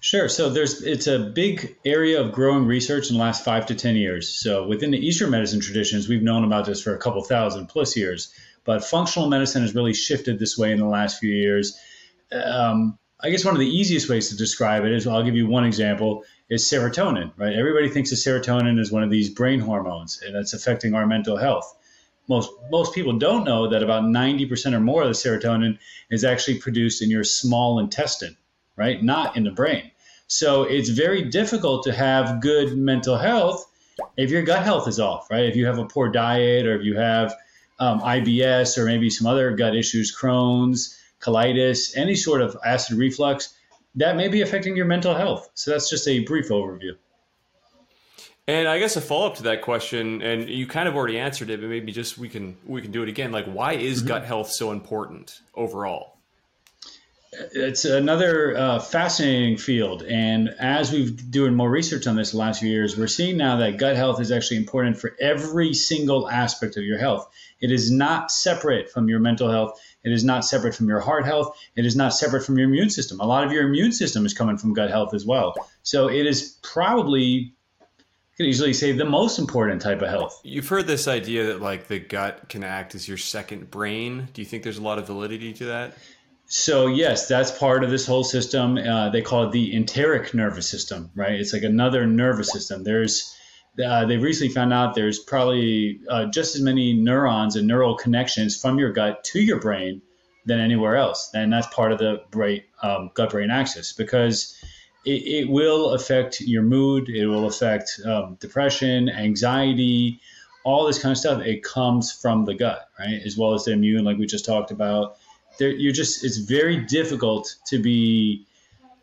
[0.00, 0.28] Sure.
[0.28, 3.96] So there's it's a big area of growing research in the last five to ten
[3.96, 4.28] years.
[4.28, 7.96] So within the Eastern medicine traditions, we've known about this for a couple thousand plus
[7.96, 8.32] years
[8.68, 11.80] but functional medicine has really shifted this way in the last few years.
[12.30, 15.46] Um, I guess one of the easiest ways to describe it is I'll give you
[15.46, 17.54] one example is serotonin, right?
[17.54, 21.38] Everybody thinks of serotonin as one of these brain hormones and that's affecting our mental
[21.38, 21.78] health.
[22.28, 25.78] Most most people don't know that about 90% or more of the serotonin
[26.10, 28.36] is actually produced in your small intestine,
[28.76, 29.02] right?
[29.02, 29.90] Not in the brain.
[30.26, 33.64] So it's very difficult to have good mental health
[34.18, 35.46] if your gut health is off, right?
[35.46, 37.34] If you have a poor diet or if you have
[37.78, 43.54] um, IBS or maybe some other gut issues, Crohn's, colitis, any sort of acid reflux,
[43.94, 45.50] that may be affecting your mental health.
[45.54, 46.92] So that's just a brief overview.
[48.46, 51.50] And I guess a follow up to that question, and you kind of already answered
[51.50, 53.30] it, but maybe just we can we can do it again.
[53.30, 54.08] Like, why is mm-hmm.
[54.08, 56.17] gut health so important overall?
[57.52, 62.60] It's another uh, fascinating field, and as we've doing more research on this the last
[62.60, 66.76] few years, we're seeing now that gut health is actually important for every single aspect
[66.76, 67.28] of your health.
[67.60, 69.80] It is not separate from your mental health.
[70.04, 71.56] It is not separate from your heart health.
[71.76, 73.20] It is not separate from your immune system.
[73.20, 75.54] A lot of your immune system is coming from gut health as well.
[75.82, 77.54] So it is probably
[78.38, 80.40] can easily say the most important type of health.
[80.44, 84.28] You've heard this idea that like the gut can act as your second brain.
[84.32, 85.94] Do you think there's a lot of validity to that?
[86.50, 88.78] So yes, that's part of this whole system.
[88.78, 91.32] Uh, they call it the enteric nervous system, right?
[91.32, 92.84] It's like another nervous system.
[92.84, 93.34] There's
[93.84, 98.60] uh, they recently found out there's probably uh, just as many neurons and neural connections
[98.60, 100.00] from your gut to your brain
[100.46, 101.30] than anywhere else.
[101.34, 104.58] And that's part of the brain, um, gut brain axis because
[105.04, 110.20] it, it, will affect your mood, it will affect um, depression, anxiety,
[110.64, 111.42] all this kind of stuff.
[111.42, 113.20] It comes from the gut, right?
[113.24, 115.18] As well as the immune, like we just talked about.
[115.58, 118.46] There, you're just, it's very difficult to be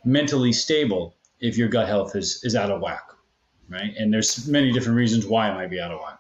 [0.03, 3.15] mentally stable if your gut health is, is out of whack
[3.69, 3.93] right?
[3.97, 6.19] And there's many different reasons why it might be out of whack.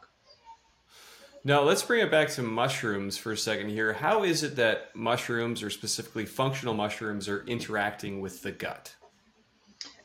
[1.43, 3.93] Now, let's bring it back to mushrooms for a second here.
[3.93, 8.95] How is it that mushrooms, or specifically functional mushrooms, are interacting with the gut?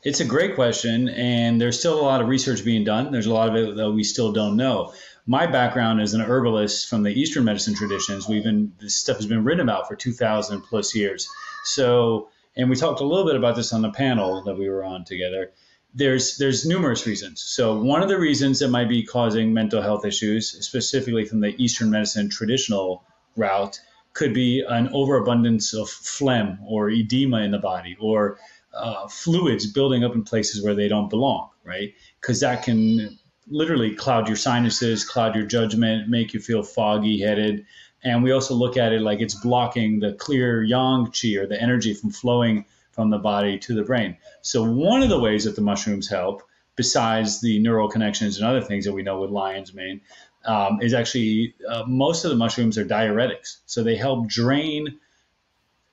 [0.03, 3.11] It's a great question, and there's still a lot of research being done.
[3.11, 4.93] There's a lot of it that we still don't know.
[5.31, 8.27] My background is an herbalist from the Eastern medicine traditions.
[8.27, 11.29] We've been this stuff has been written about for 2,000 plus years.
[11.63, 14.83] So, and we talked a little bit about this on the panel that we were
[14.83, 15.51] on together
[15.93, 17.41] there's there's numerous reasons.
[17.41, 21.53] So one of the reasons that might be causing mental health issues, specifically from the
[21.61, 23.03] Eastern medicine traditional
[23.35, 23.79] route,
[24.13, 28.37] could be an overabundance of phlegm or edema in the body or
[28.73, 31.93] uh, fluids building up in places where they don't belong, right?
[32.21, 37.65] Because that can literally cloud your sinuses, cloud your judgment, make you feel foggy headed.
[38.03, 41.61] And we also look at it like it's blocking the clear yang qi or the
[41.61, 44.17] energy from flowing from the body to the brain.
[44.41, 46.43] So one of the ways that the mushrooms help,
[46.75, 50.01] besides the neural connections and other things that we know with lion's mane,
[50.45, 53.57] um, is actually uh, most of the mushrooms are diuretics.
[53.65, 54.99] So they help drain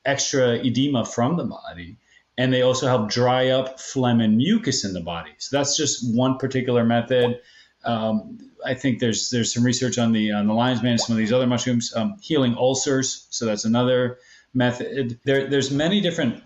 [0.05, 1.99] extra edema from the body.
[2.39, 5.33] And they also help dry up phlegm and mucus in the body.
[5.39, 7.41] So that's just one particular method.
[7.85, 11.15] Um, I think there's there's some research on the on the lion's mane and some
[11.15, 13.27] of these other mushrooms um, healing ulcers.
[13.31, 14.19] So that's another
[14.55, 15.19] method.
[15.25, 16.43] There, there's many different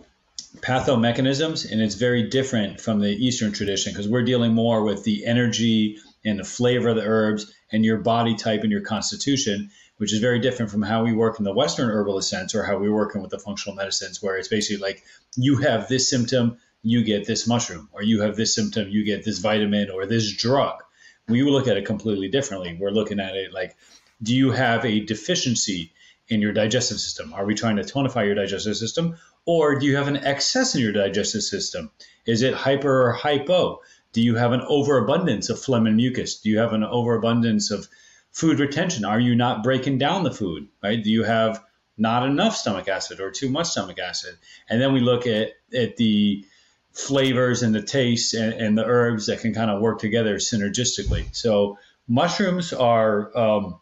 [0.60, 5.26] pathomechanisms, and it's very different from the Eastern tradition because we're dealing more with the
[5.26, 10.12] energy and the flavor of the herbs and your body type and your constitution, which
[10.12, 12.94] is very different from how we work in the Western herbalist sense or how we're
[12.94, 15.02] working with the functional medicines, where it's basically like
[15.36, 19.24] you have this symptom, you get this mushroom, or you have this symptom, you get
[19.24, 20.82] this vitamin or this drug.
[21.28, 22.76] we look at it completely differently.
[22.78, 23.76] We're looking at it like,
[24.22, 25.92] do you have a deficiency
[26.28, 27.32] in your digestive system?
[27.32, 29.16] Are we trying to tonify your digestive system?
[29.44, 31.90] Or do you have an excess in your digestive system?
[32.26, 33.80] Is it hyper or hypo?
[34.12, 36.40] Do you have an overabundance of phlegm and mucus?
[36.40, 37.88] Do you have an overabundance of
[38.30, 39.04] food retention?
[39.04, 40.68] Are you not breaking down the food?
[40.82, 41.02] Right?
[41.02, 41.62] Do you have
[41.96, 44.36] not enough stomach acid or too much stomach acid?
[44.68, 46.44] And then we look at, at the
[46.92, 51.34] flavors and the tastes and, and the herbs that can kind of work together synergistically.
[51.34, 53.80] So mushrooms are um,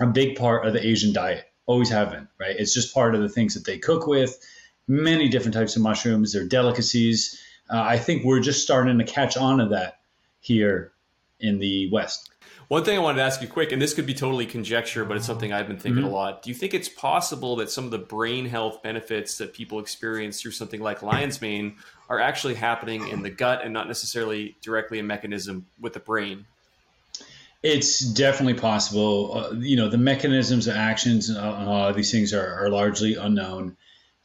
[0.00, 1.44] a big part of the Asian diet.
[1.66, 2.56] Always have been, right?
[2.58, 4.38] It's just part of the things that they cook with.
[4.88, 6.32] Many different types of mushrooms.
[6.32, 7.40] They're delicacies.
[7.70, 10.00] Uh, I think we're just starting to catch on to that
[10.40, 10.92] here
[11.38, 12.30] in the West.
[12.68, 15.16] One thing I wanted to ask you quick, and this could be totally conjecture, but
[15.16, 16.12] it's something I've been thinking mm-hmm.
[16.12, 16.42] a lot.
[16.42, 20.40] Do you think it's possible that some of the brain health benefits that people experience
[20.40, 21.76] through something like lion's mane
[22.08, 26.46] are actually happening in the gut and not necessarily directly a mechanism with the brain?
[27.62, 29.36] It's definitely possible.
[29.36, 32.70] Uh, you know, the mechanisms of actions on a lot of these things are, are
[32.70, 33.76] largely unknown.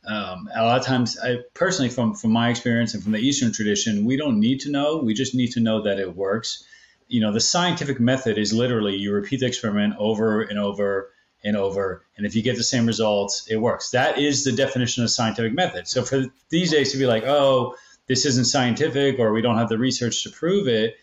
[0.08, 3.52] Um, a lot of times, I personally, from from my experience and from the Eastern
[3.52, 4.98] tradition, we don't need to know.
[4.98, 6.64] We just need to know that it works.
[7.08, 11.12] You know, the scientific method is literally you repeat the experiment over and over
[11.44, 13.92] and over, and if you get the same results, it works.
[13.92, 15.88] That is the definition of scientific method.
[15.88, 17.76] So for these days to be like, oh,
[18.08, 20.98] this isn't scientific, or we don't have the research to prove it,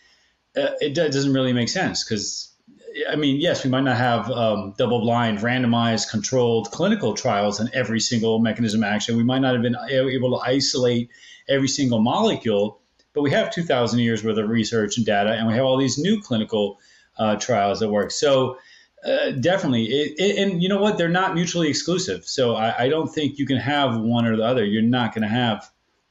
[0.57, 2.52] uh, it doesn't really make sense because
[3.11, 7.71] I mean, yes, we might not have um, double blind, randomized, controlled clinical trials on
[7.73, 9.17] every single mechanism action.
[9.17, 11.11] We might not have been able to isolate
[11.49, 12.81] every single molecule,
[13.13, 15.99] but we have 2,000 years worth of research and data, and we have all these
[15.99, 16.79] new clinical
[17.19, 18.11] uh, trials that work.
[18.11, 18.59] So,
[19.05, 19.85] uh, definitely.
[19.87, 20.97] It, it, and you know what?
[20.97, 22.25] They're not mutually exclusive.
[22.25, 24.65] So, I, I don't think you can have one or the other.
[24.65, 25.71] You're not going to have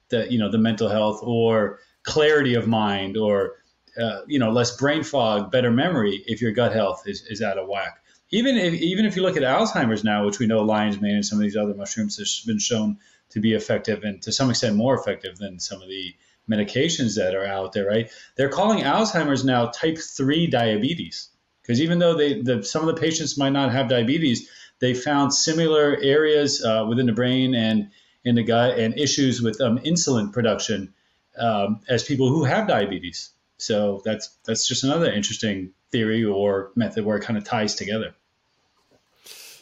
[0.10, 3.61] the, you know, the mental health or clarity of mind or
[4.00, 7.58] uh, you know, less brain fog, better memory if your gut health is, is out
[7.58, 7.98] of whack.
[8.32, 11.26] Even if even if you look at Alzheimer's now, which we know lion's mane and
[11.26, 12.98] some of these other mushrooms have been shown
[13.32, 16.16] to be effective and to some extent more effective than some of the
[16.50, 18.10] medications that are out there, right?
[18.36, 21.30] They're calling Alzheimer's now type 3 diabetes
[21.62, 24.50] because even though they the, some of the patients might not have diabetes,
[24.80, 27.90] they found similar areas uh, within the brain and
[28.24, 30.94] in the gut and issues with um, insulin production
[31.38, 33.32] um, as people who have diabetes.
[33.62, 38.16] So that's that's just another interesting theory or method where it kind of ties together.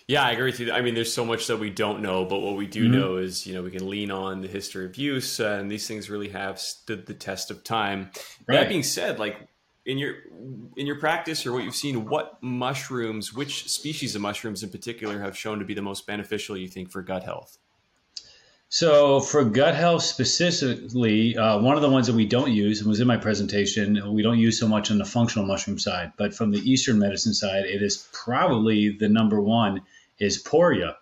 [0.08, 0.72] Yeah, I agree with you.
[0.72, 3.00] I mean, there's so much that we don't know, but what we do mm-hmm.
[3.00, 5.88] know is, you know, we can lean on the history of use, uh, and these
[5.88, 8.10] things really have stood the test of time.
[8.48, 8.62] Right.
[8.62, 9.50] That being said, like
[9.86, 10.16] in your
[10.78, 15.20] in your practice or what you've seen, what mushrooms, which species of mushrooms in particular,
[15.20, 16.56] have shown to be the most beneficial?
[16.56, 17.58] You think for gut health?
[18.72, 22.88] So for gut health specifically, uh, one of the ones that we don't use and
[22.88, 26.36] was in my presentation, we don't use so much on the functional mushroom side, but
[26.36, 29.82] from the Eastern medicine side, it is probably the number one
[30.20, 30.96] is poria.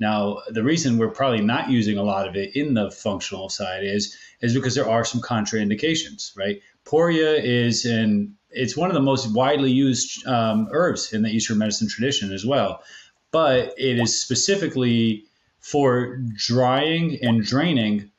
[0.00, 3.84] Now, the reason we're probably not using a lot of it in the functional side
[3.84, 6.60] is is because there are some contraindications, right?
[6.84, 11.58] Poria is in it's one of the most widely used um, herbs in the Eastern
[11.58, 12.82] medicine tradition as well,
[13.30, 15.26] but it is specifically
[15.62, 18.10] for drying and draining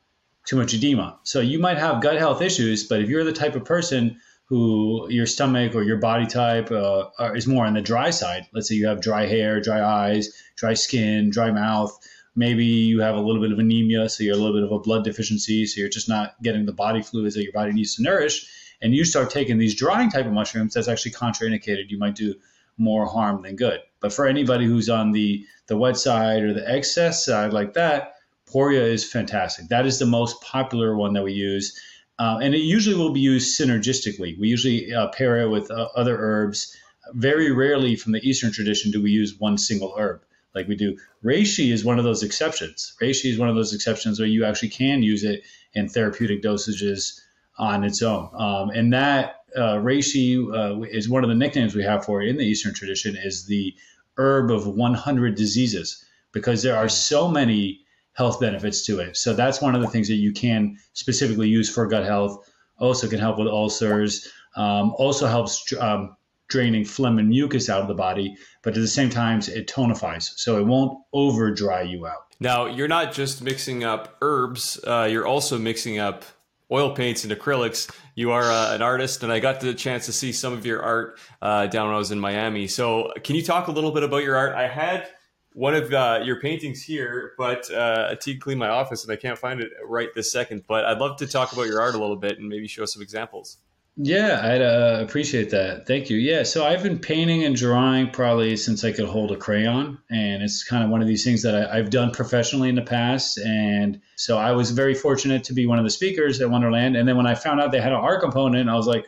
[0.46, 1.20] too much edema.
[1.24, 5.08] So you might have gut health issues, but if you're the type of person who
[5.10, 8.76] your stomach or your body type uh, is more on the dry side, let's say
[8.76, 11.98] you have dry hair, dry eyes, dry skin, dry mouth,
[12.36, 14.80] maybe you have a little bit of anemia, so you're a little bit of a
[14.80, 18.04] blood deficiency, so you're just not getting the body fluids that your body needs to
[18.04, 18.46] nourish,
[18.82, 21.90] and you start taking these drying type of mushrooms, that's actually contraindicated.
[21.90, 22.36] You might do
[22.78, 23.80] more harm than good.
[24.00, 28.16] But for anybody who's on the the wet side or the excess side like that,
[28.52, 29.70] Poria is fantastic.
[29.70, 31.80] That is the most popular one that we use.
[32.20, 34.38] Uh, and it usually will be used synergistically.
[34.38, 36.76] We usually uh, pair it with uh, other herbs.
[37.14, 40.22] Very rarely from the Eastern tradition do we use one single herb
[40.54, 40.98] like we do.
[41.24, 42.94] Reishi is one of those exceptions.
[43.02, 47.20] Reishi is one of those exceptions where you actually can use it in therapeutic dosages
[47.58, 48.30] on its own.
[48.34, 52.30] Um, and that uh, reishi uh, is one of the nicknames we have for it
[52.30, 53.74] in the Eastern tradition is the
[54.18, 57.82] herb of 100 diseases because there are so many
[58.14, 59.18] health benefits to it.
[59.18, 62.48] So that's one of the things that you can specifically use for gut health.
[62.78, 64.32] Also can help with ulcers.
[64.56, 66.16] Um, also helps um,
[66.48, 70.34] draining phlegm and mucus out of the body, but at the same time it tonifies,
[70.36, 72.36] so it won't over dry you out.
[72.40, 76.24] Now you're not just mixing up herbs; uh, you're also mixing up
[76.72, 77.92] oil paints and acrylics.
[78.16, 80.82] You are uh, an artist, and I got the chance to see some of your
[80.82, 82.68] art uh, down when I was in Miami.
[82.68, 84.56] So, can you talk a little bit about your art?
[84.56, 85.08] I had
[85.54, 89.38] one of uh, your paintings here, but uh, Teague clean my office, and I can't
[89.38, 90.64] find it right this second.
[90.68, 93.02] But I'd love to talk about your art a little bit and maybe show some
[93.02, 93.58] examples.
[93.96, 95.86] Yeah, I'd uh, appreciate that.
[95.86, 96.18] Thank you.
[96.18, 100.42] Yeah, so I've been painting and drawing probably since I could hold a crayon, and
[100.42, 103.38] it's kind of one of these things that I, have done professionally in the past.
[103.38, 106.96] And so I was very fortunate to be one of the speakers at Wonderland.
[106.96, 109.06] And then when I found out they had an art component, I was like,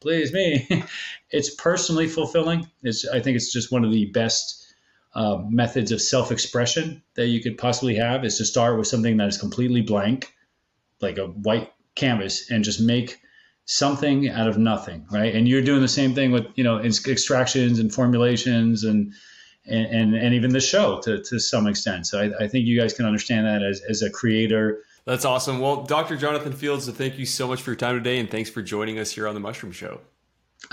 [0.00, 0.68] please me.
[1.30, 2.68] it's personally fulfilling.
[2.82, 4.66] It's I think it's just one of the best
[5.14, 9.28] uh, methods of self-expression that you could possibly have is to start with something that
[9.28, 10.34] is completely blank,
[11.00, 13.18] like a white canvas, and just make
[13.70, 15.32] something out of nothing, right?
[15.32, 19.12] And you're doing the same thing with you know extractions and formulations and
[19.66, 22.06] and and, and even the show to, to some extent.
[22.06, 24.82] So I, I think you guys can understand that as, as a creator.
[25.04, 25.60] That's awesome.
[25.60, 26.16] Well, Dr.
[26.16, 29.12] Jonathan Fields, thank you so much for your time today, and thanks for joining us
[29.12, 30.00] here on the Mushroom Show.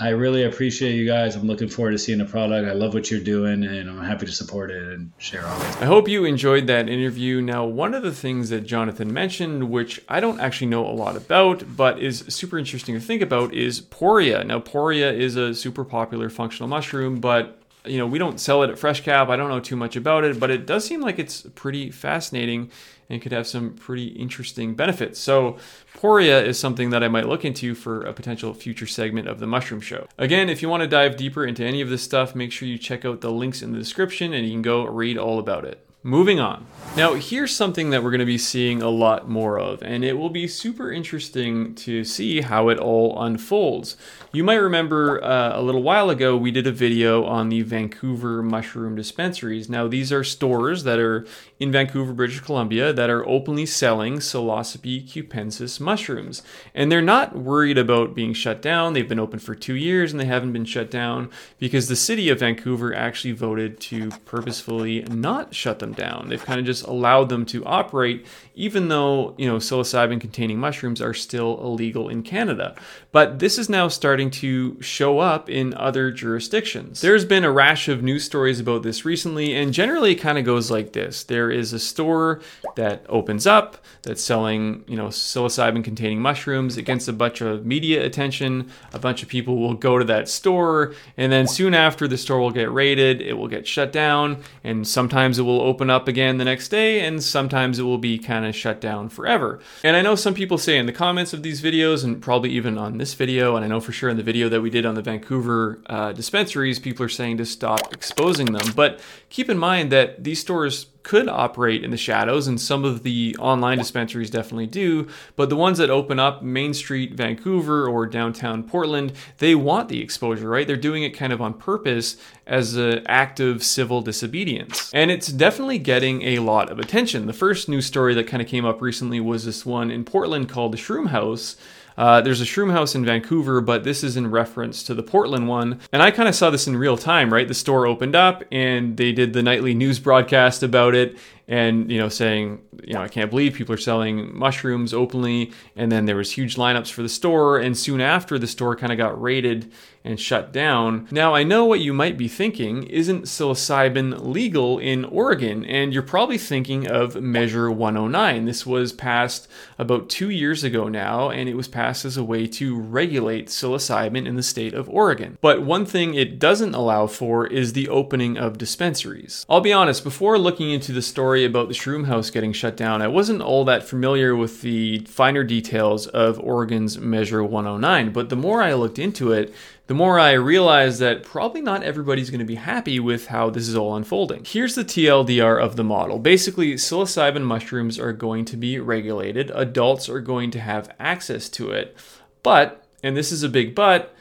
[0.00, 1.34] I really appreciate you guys.
[1.34, 2.68] I'm looking forward to seeing the product.
[2.68, 5.82] I love what you're doing, and I'm happy to support it and share all it.
[5.82, 7.40] I hope you enjoyed that interview.
[7.40, 11.16] Now, one of the things that Jonathan mentioned, which I don't actually know a lot
[11.16, 14.44] about, but is super interesting to think about, is poria.
[14.44, 18.70] Now, poria is a super popular functional mushroom, but you know we don't sell it
[18.70, 19.28] at Fresh Cap.
[19.28, 22.70] I don't know too much about it, but it does seem like it's pretty fascinating
[23.10, 25.18] and could have some pretty interesting benefits.
[25.18, 25.56] So,
[25.94, 29.46] Poria is something that I might look into for a potential future segment of the
[29.46, 30.06] Mushroom Show.
[30.18, 32.78] Again, if you want to dive deeper into any of this stuff, make sure you
[32.78, 35.84] check out the links in the description and you can go read all about it.
[36.04, 36.64] Moving on.
[36.96, 40.12] Now, here's something that we're going to be seeing a lot more of, and it
[40.12, 43.96] will be super interesting to see how it all unfolds.
[44.30, 48.42] You might remember uh, a little while ago we did a video on the Vancouver
[48.42, 49.68] mushroom dispensaries.
[49.68, 51.26] Now, these are stores that are
[51.58, 56.42] in Vancouver, British Columbia, that are openly selling Psilocybe cubensis mushrooms,
[56.74, 58.92] and they're not worried about being shut down.
[58.92, 62.28] They've been open for two years and they haven't been shut down because the city
[62.28, 66.28] of Vancouver actually voted to purposefully not shut them them down.
[66.28, 71.00] They've kind of just allowed them to operate, even though, you know, psilocybin containing mushrooms
[71.00, 72.74] are still illegal in Canada.
[73.12, 77.00] But this is now starting to show up in other jurisdictions.
[77.00, 80.44] There's been a rash of news stories about this recently, and generally it kind of
[80.44, 82.40] goes like this there is a store
[82.74, 88.04] that opens up that's selling, you know, psilocybin containing mushrooms against a bunch of media
[88.04, 88.70] attention.
[88.92, 92.40] A bunch of people will go to that store, and then soon after, the store
[92.40, 96.38] will get raided, it will get shut down, and sometimes it will open up again
[96.38, 99.60] the next day, and sometimes it will be kind of shut down forever.
[99.84, 102.78] And I know some people say in the comments of these videos, and probably even
[102.78, 104.94] on this video, and I know for sure in the video that we did on
[104.94, 108.72] the Vancouver uh, dispensaries, people are saying to stop exposing them.
[108.74, 109.00] But
[109.30, 113.34] keep in mind that these stores could operate in the shadows, and some of the
[113.38, 115.08] online dispensaries definitely do.
[115.36, 120.02] But the ones that open up Main Street, Vancouver, or downtown Portland, they want the
[120.02, 120.66] exposure, right?
[120.66, 124.92] They're doing it kind of on purpose as an act of civil disobedience.
[124.92, 127.26] And it's definitely getting a lot of attention.
[127.26, 130.50] The first news story that kind of came up recently was this one in Portland
[130.50, 131.56] called the Shroom House
[131.98, 135.48] uh, there's a shroom house in Vancouver, but this is in reference to the Portland
[135.48, 135.80] one.
[135.92, 137.48] And I kind of saw this in real time, right?
[137.48, 141.18] The store opened up and they did the nightly news broadcast about it
[141.48, 145.90] and you know saying you know i can't believe people are selling mushrooms openly and
[145.90, 148.98] then there was huge lineups for the store and soon after the store kind of
[148.98, 149.72] got raided
[150.08, 151.06] and shut down.
[151.10, 152.84] Now i know what you might be thinking.
[152.84, 155.64] Isn't psilocybin legal in oregon?
[155.64, 159.48] And you're probably thinking of measure 109 this was passed
[159.78, 164.26] about two years ago now and it was passed as a way to regulate psilocybin
[164.26, 165.38] in the state of oregon.
[165.40, 169.44] But one thing it doesn't allow for is the opening of dispensaries.
[169.48, 173.02] I'll be honest before looking into the story about the Shroom House getting shut down,
[173.02, 178.12] I wasn't all that familiar with the finer details of Oregon's Measure 109.
[178.12, 179.54] But the more I looked into it,
[179.88, 183.66] the more I realize that probably not everybody's going to be happy with how this
[183.66, 184.44] is all unfolding.
[184.44, 186.18] Here's the TLDR of the model.
[186.18, 191.70] Basically, psilocybin mushrooms are going to be regulated, adults are going to have access to
[191.70, 191.96] it.
[192.42, 194.14] But, and this is a big but,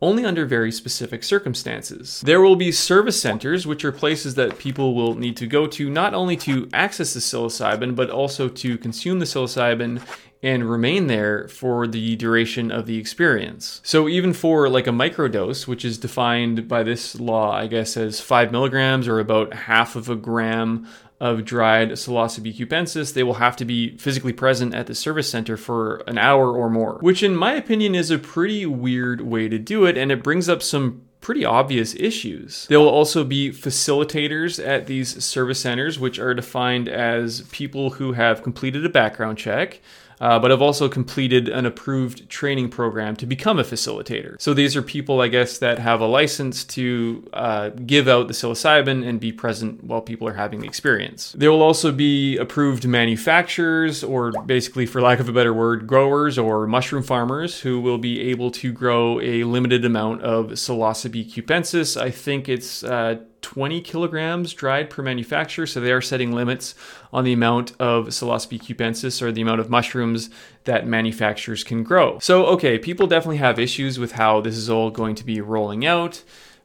[0.00, 2.20] only under very specific circumstances.
[2.20, 5.90] There will be service centers, which are places that people will need to go to
[5.90, 10.00] not only to access the psilocybin, but also to consume the psilocybin
[10.42, 13.80] and remain there for the duration of the experience.
[13.82, 18.20] So even for like a microdose, which is defined by this law, I guess, as
[18.20, 20.86] five milligrams or about half of a gram
[21.20, 25.56] of dried Psilocybe cubensis, they will have to be physically present at the service center
[25.56, 29.58] for an hour or more, which in my opinion is a pretty weird way to
[29.58, 32.68] do it, and it brings up some pretty obvious issues.
[32.68, 38.12] There will also be facilitators at these service centers, which are defined as people who
[38.12, 39.80] have completed a background check,
[40.20, 44.40] uh, but have also completed an approved training program to become a facilitator.
[44.40, 48.34] So these are people, I guess, that have a license to uh, give out the
[48.34, 51.32] psilocybin and be present while people are having the experience.
[51.32, 56.38] There will also be approved manufacturers, or basically, for lack of a better word, growers
[56.38, 62.00] or mushroom farmers who will be able to grow a limited amount of psilocybe cubensis.
[62.00, 65.66] I think it's uh, 20 kilograms dried per manufacturer.
[65.66, 66.74] So they are setting limits
[67.12, 70.30] on the amount of Psilocybe cubensis or the amount of mushrooms
[70.64, 72.18] that manufacturers can grow.
[72.18, 75.86] So, okay, people definitely have issues with how this is all going to be rolling
[75.86, 76.22] out.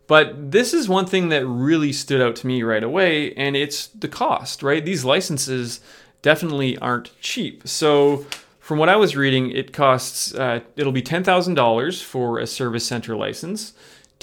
[0.07, 3.88] But this is one thing that really stood out to me right away, and it's
[3.88, 4.84] the cost, right?
[4.84, 5.80] These licenses
[6.21, 7.67] definitely aren't cheap.
[7.67, 8.26] So,
[8.59, 13.15] from what I was reading, it costs, uh, it'll be $10,000 for a service center
[13.15, 13.74] license.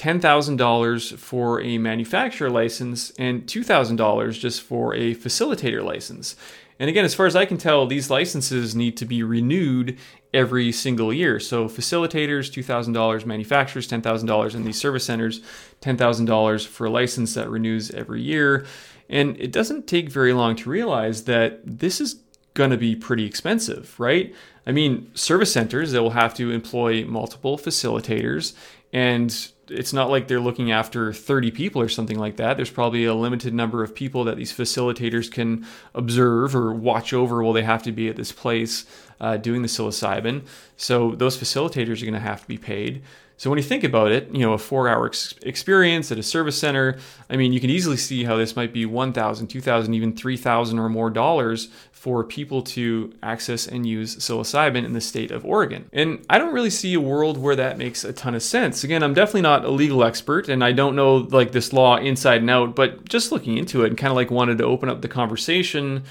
[0.01, 6.37] $10,000 for a manufacturer license and $2,000 just for a facilitator license.
[6.79, 9.99] And again, as far as I can tell, these licenses need to be renewed
[10.33, 11.39] every single year.
[11.39, 15.43] So facilitators, $2,000, manufacturers, $10,000, and these service centers,
[15.83, 18.65] $10,000 for a license that renews every year.
[19.11, 22.23] And it doesn't take very long to realize that this is
[22.55, 24.35] going to be pretty expensive, right?
[24.67, 28.55] I mean, service centers, they will have to employ multiple facilitators
[28.95, 32.57] and it's not like they're looking after 30 people or something like that.
[32.57, 37.43] There's probably a limited number of people that these facilitators can observe or watch over
[37.43, 38.85] while they have to be at this place
[39.21, 40.47] uh, doing the psilocybin.
[40.77, 43.03] So those facilitators are going to have to be paid.
[43.41, 46.59] So when you think about it, you know, a four-hour ex- experience at a service
[46.59, 46.99] center,
[47.31, 50.91] I mean, you can easily see how this might be 1,000, 2,000, even 3,000 or
[50.91, 55.89] more dollars for people to access and use psilocybin in the state of Oregon.
[55.91, 58.85] And I don't really see a world where that makes a ton of sense.
[58.85, 62.43] Again, I'm definitely not a legal expert and I don't know like this law inside
[62.43, 65.01] and out, but just looking into it and kind of like wanted to open up
[65.01, 66.05] the conversation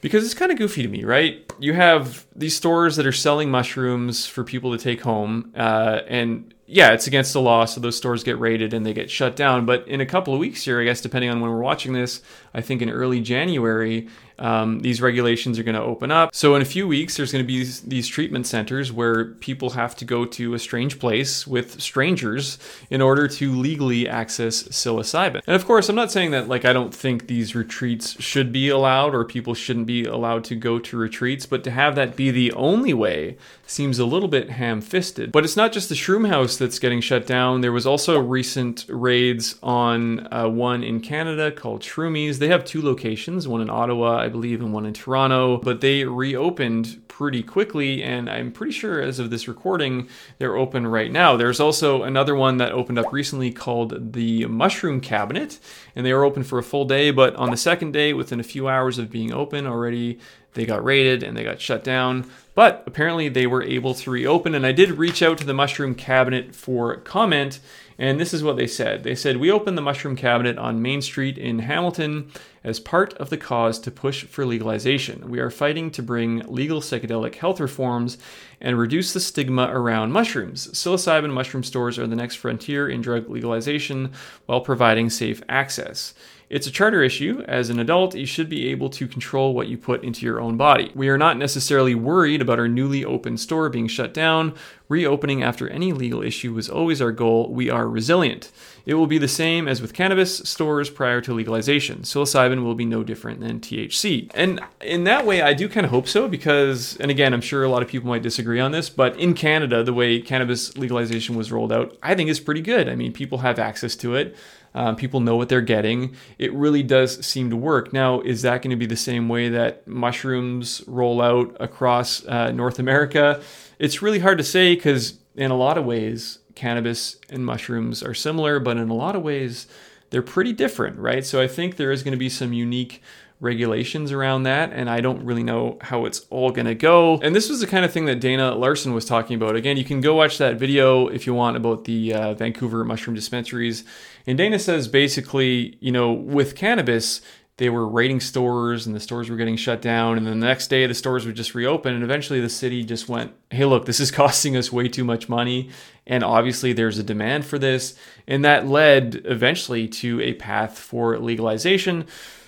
[0.00, 1.50] because it's kind of goofy to me, right?
[1.58, 6.54] You have these stores that are selling mushrooms for people to take home, uh, and
[6.70, 9.64] yeah, it's against the law, so those stores get raided and they get shut down.
[9.64, 12.20] But in a couple of weeks here, I guess, depending on when we're watching this,
[12.52, 16.34] I think in early January, um, these regulations are going to open up.
[16.34, 19.96] So in a few weeks, there's going to be these treatment centers where people have
[19.96, 22.58] to go to a strange place with strangers
[22.90, 25.42] in order to legally access psilocybin.
[25.46, 28.68] And of course, I'm not saying that like I don't think these retreats should be
[28.68, 32.30] allowed or people shouldn't be allowed to go to retreats, but to have that be
[32.30, 33.36] the only way
[33.68, 35.30] seems a little bit ham-fisted.
[35.30, 37.60] But it's not just the Shroom House that's getting shut down.
[37.60, 42.38] There was also recent raids on uh, one in Canada called Shroomies.
[42.38, 46.04] They have two locations, one in Ottawa, I believe, and one in Toronto, but they
[46.04, 50.08] reopened pretty quickly, and I'm pretty sure as of this recording,
[50.38, 51.36] they're open right now.
[51.36, 55.58] There's also another one that opened up recently called the Mushroom Cabinet,
[55.94, 58.44] and they were open for a full day, but on the second day, within a
[58.44, 60.20] few hours of being open already,
[60.54, 62.30] they got raided and they got shut down.
[62.54, 65.94] But apparently they were able to reopen, and I did reach out to the Mushroom
[65.94, 67.60] Cabinet for comment,
[67.98, 69.04] and this is what they said.
[69.04, 72.32] They said, We opened the Mushroom Cabinet on Main Street in Hamilton
[72.64, 75.30] as part of the cause to push for legalization.
[75.30, 78.18] We are fighting to bring legal psychedelic health reforms
[78.60, 80.66] and reduce the stigma around mushrooms.
[80.72, 84.10] Psilocybin mushroom stores are the next frontier in drug legalization
[84.46, 86.12] while providing safe access.
[86.50, 87.44] It's a charter issue.
[87.46, 90.56] As an adult, you should be able to control what you put into your own
[90.56, 90.90] body.
[90.94, 94.54] We are not necessarily worried about our newly opened store being shut down.
[94.88, 97.52] Reopening after any legal issue was always our goal.
[97.52, 98.50] We are resilient.
[98.86, 101.98] It will be the same as with cannabis stores prior to legalization.
[102.00, 104.30] Psilocybin will be no different than THC.
[104.32, 107.62] And in that way, I do kind of hope so because, and again, I'm sure
[107.62, 111.36] a lot of people might disagree on this, but in Canada, the way cannabis legalization
[111.36, 112.88] was rolled out, I think is pretty good.
[112.88, 114.34] I mean, people have access to it.
[114.78, 116.14] Um, people know what they're getting.
[116.38, 117.92] It really does seem to work.
[117.92, 122.52] Now, is that going to be the same way that mushrooms roll out across uh,
[122.52, 123.42] North America?
[123.80, 128.14] It's really hard to say because, in a lot of ways, cannabis and mushrooms are
[128.14, 129.66] similar, but in a lot of ways,
[130.10, 131.26] they're pretty different, right?
[131.26, 133.02] So I think there is going to be some unique
[133.40, 137.18] regulations around that, and I don't really know how it's all gonna go.
[137.22, 139.54] And this was the kind of thing that Dana Larsen was talking about.
[139.54, 143.14] Again, you can go watch that video if you want about the uh, Vancouver mushroom
[143.14, 143.84] dispensaries.
[144.28, 147.22] And Dana says basically, you know, with cannabis,
[147.56, 150.18] they were raiding stores and the stores were getting shut down.
[150.18, 153.08] And then the next day the stores would just reopen and eventually the city just
[153.08, 155.70] went hey look this is costing us way too much money.
[156.06, 157.98] And obviously there's a demand for this.
[158.26, 162.04] And that led eventually to a path for legalization.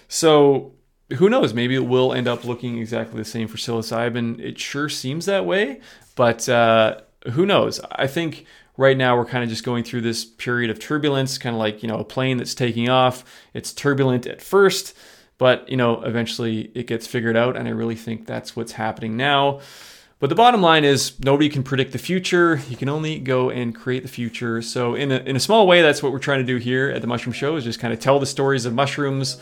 [0.07, 0.74] So
[1.16, 1.55] who knows?
[1.55, 4.39] Maybe it will end up looking exactly the same for psilocybin.
[4.39, 5.81] It sure seems that way.
[6.14, 7.01] But uh,
[7.33, 7.81] who knows?
[7.93, 8.45] I think
[8.81, 11.83] right now we're kind of just going through this period of turbulence, kind of like,
[11.83, 13.24] you know, a plane that's taking off.
[13.53, 14.95] It's turbulent at first,
[15.41, 19.16] But, you know, eventually it gets figured out, and I really think that's what's happening
[19.16, 19.61] now.
[20.18, 22.61] But the bottom line is nobody can predict the future.
[22.68, 24.61] You can only go and create the future.
[24.61, 27.01] So in a, in a small way, that's what we're trying to do here at
[27.01, 29.41] the Mushroom Show is just kind of tell the stories of mushrooms,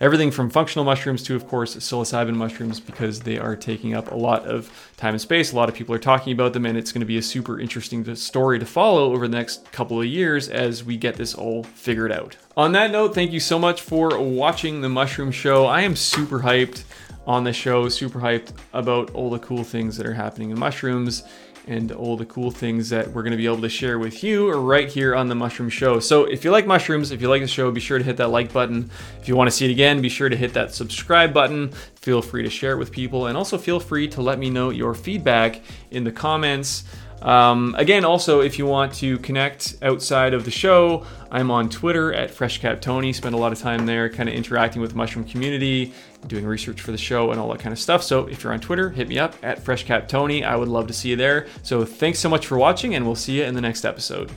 [0.00, 4.14] everything from functional mushrooms to, of course, psilocybin mushrooms because they are taking up a
[4.14, 5.52] lot of time and space.
[5.52, 7.58] A lot of people are talking about them, and it's going to be a super
[7.58, 11.62] interesting story to follow over the next couple of years as we get this all
[11.62, 12.36] figured out.
[12.56, 15.66] On that note, thank you so much for watching the Mushroom Show.
[15.66, 16.84] I am super hyped
[17.26, 21.24] on the show, super hyped about all the cool things that are happening in mushrooms
[21.66, 24.50] and all the cool things that we're going to be able to share with you
[24.52, 26.00] right here on the Mushroom Show.
[26.00, 28.28] So, if you like mushrooms, if you like the show, be sure to hit that
[28.28, 28.90] like button.
[29.20, 31.70] If you want to see it again, be sure to hit that subscribe button.
[31.96, 34.70] Feel free to share it with people, and also feel free to let me know
[34.70, 36.84] your feedback in the comments.
[37.22, 42.12] Um, again, also, if you want to connect outside of the show, I'm on Twitter
[42.12, 43.14] at FreshCapTony.
[43.14, 45.92] Spend a lot of time there, kind of interacting with the mushroom community,
[46.26, 48.02] doing research for the show, and all that kind of stuff.
[48.02, 50.44] So if you're on Twitter, hit me up at FreshCapTony.
[50.44, 51.46] I would love to see you there.
[51.62, 54.30] So thanks so much for watching, and we'll see you in the next episode.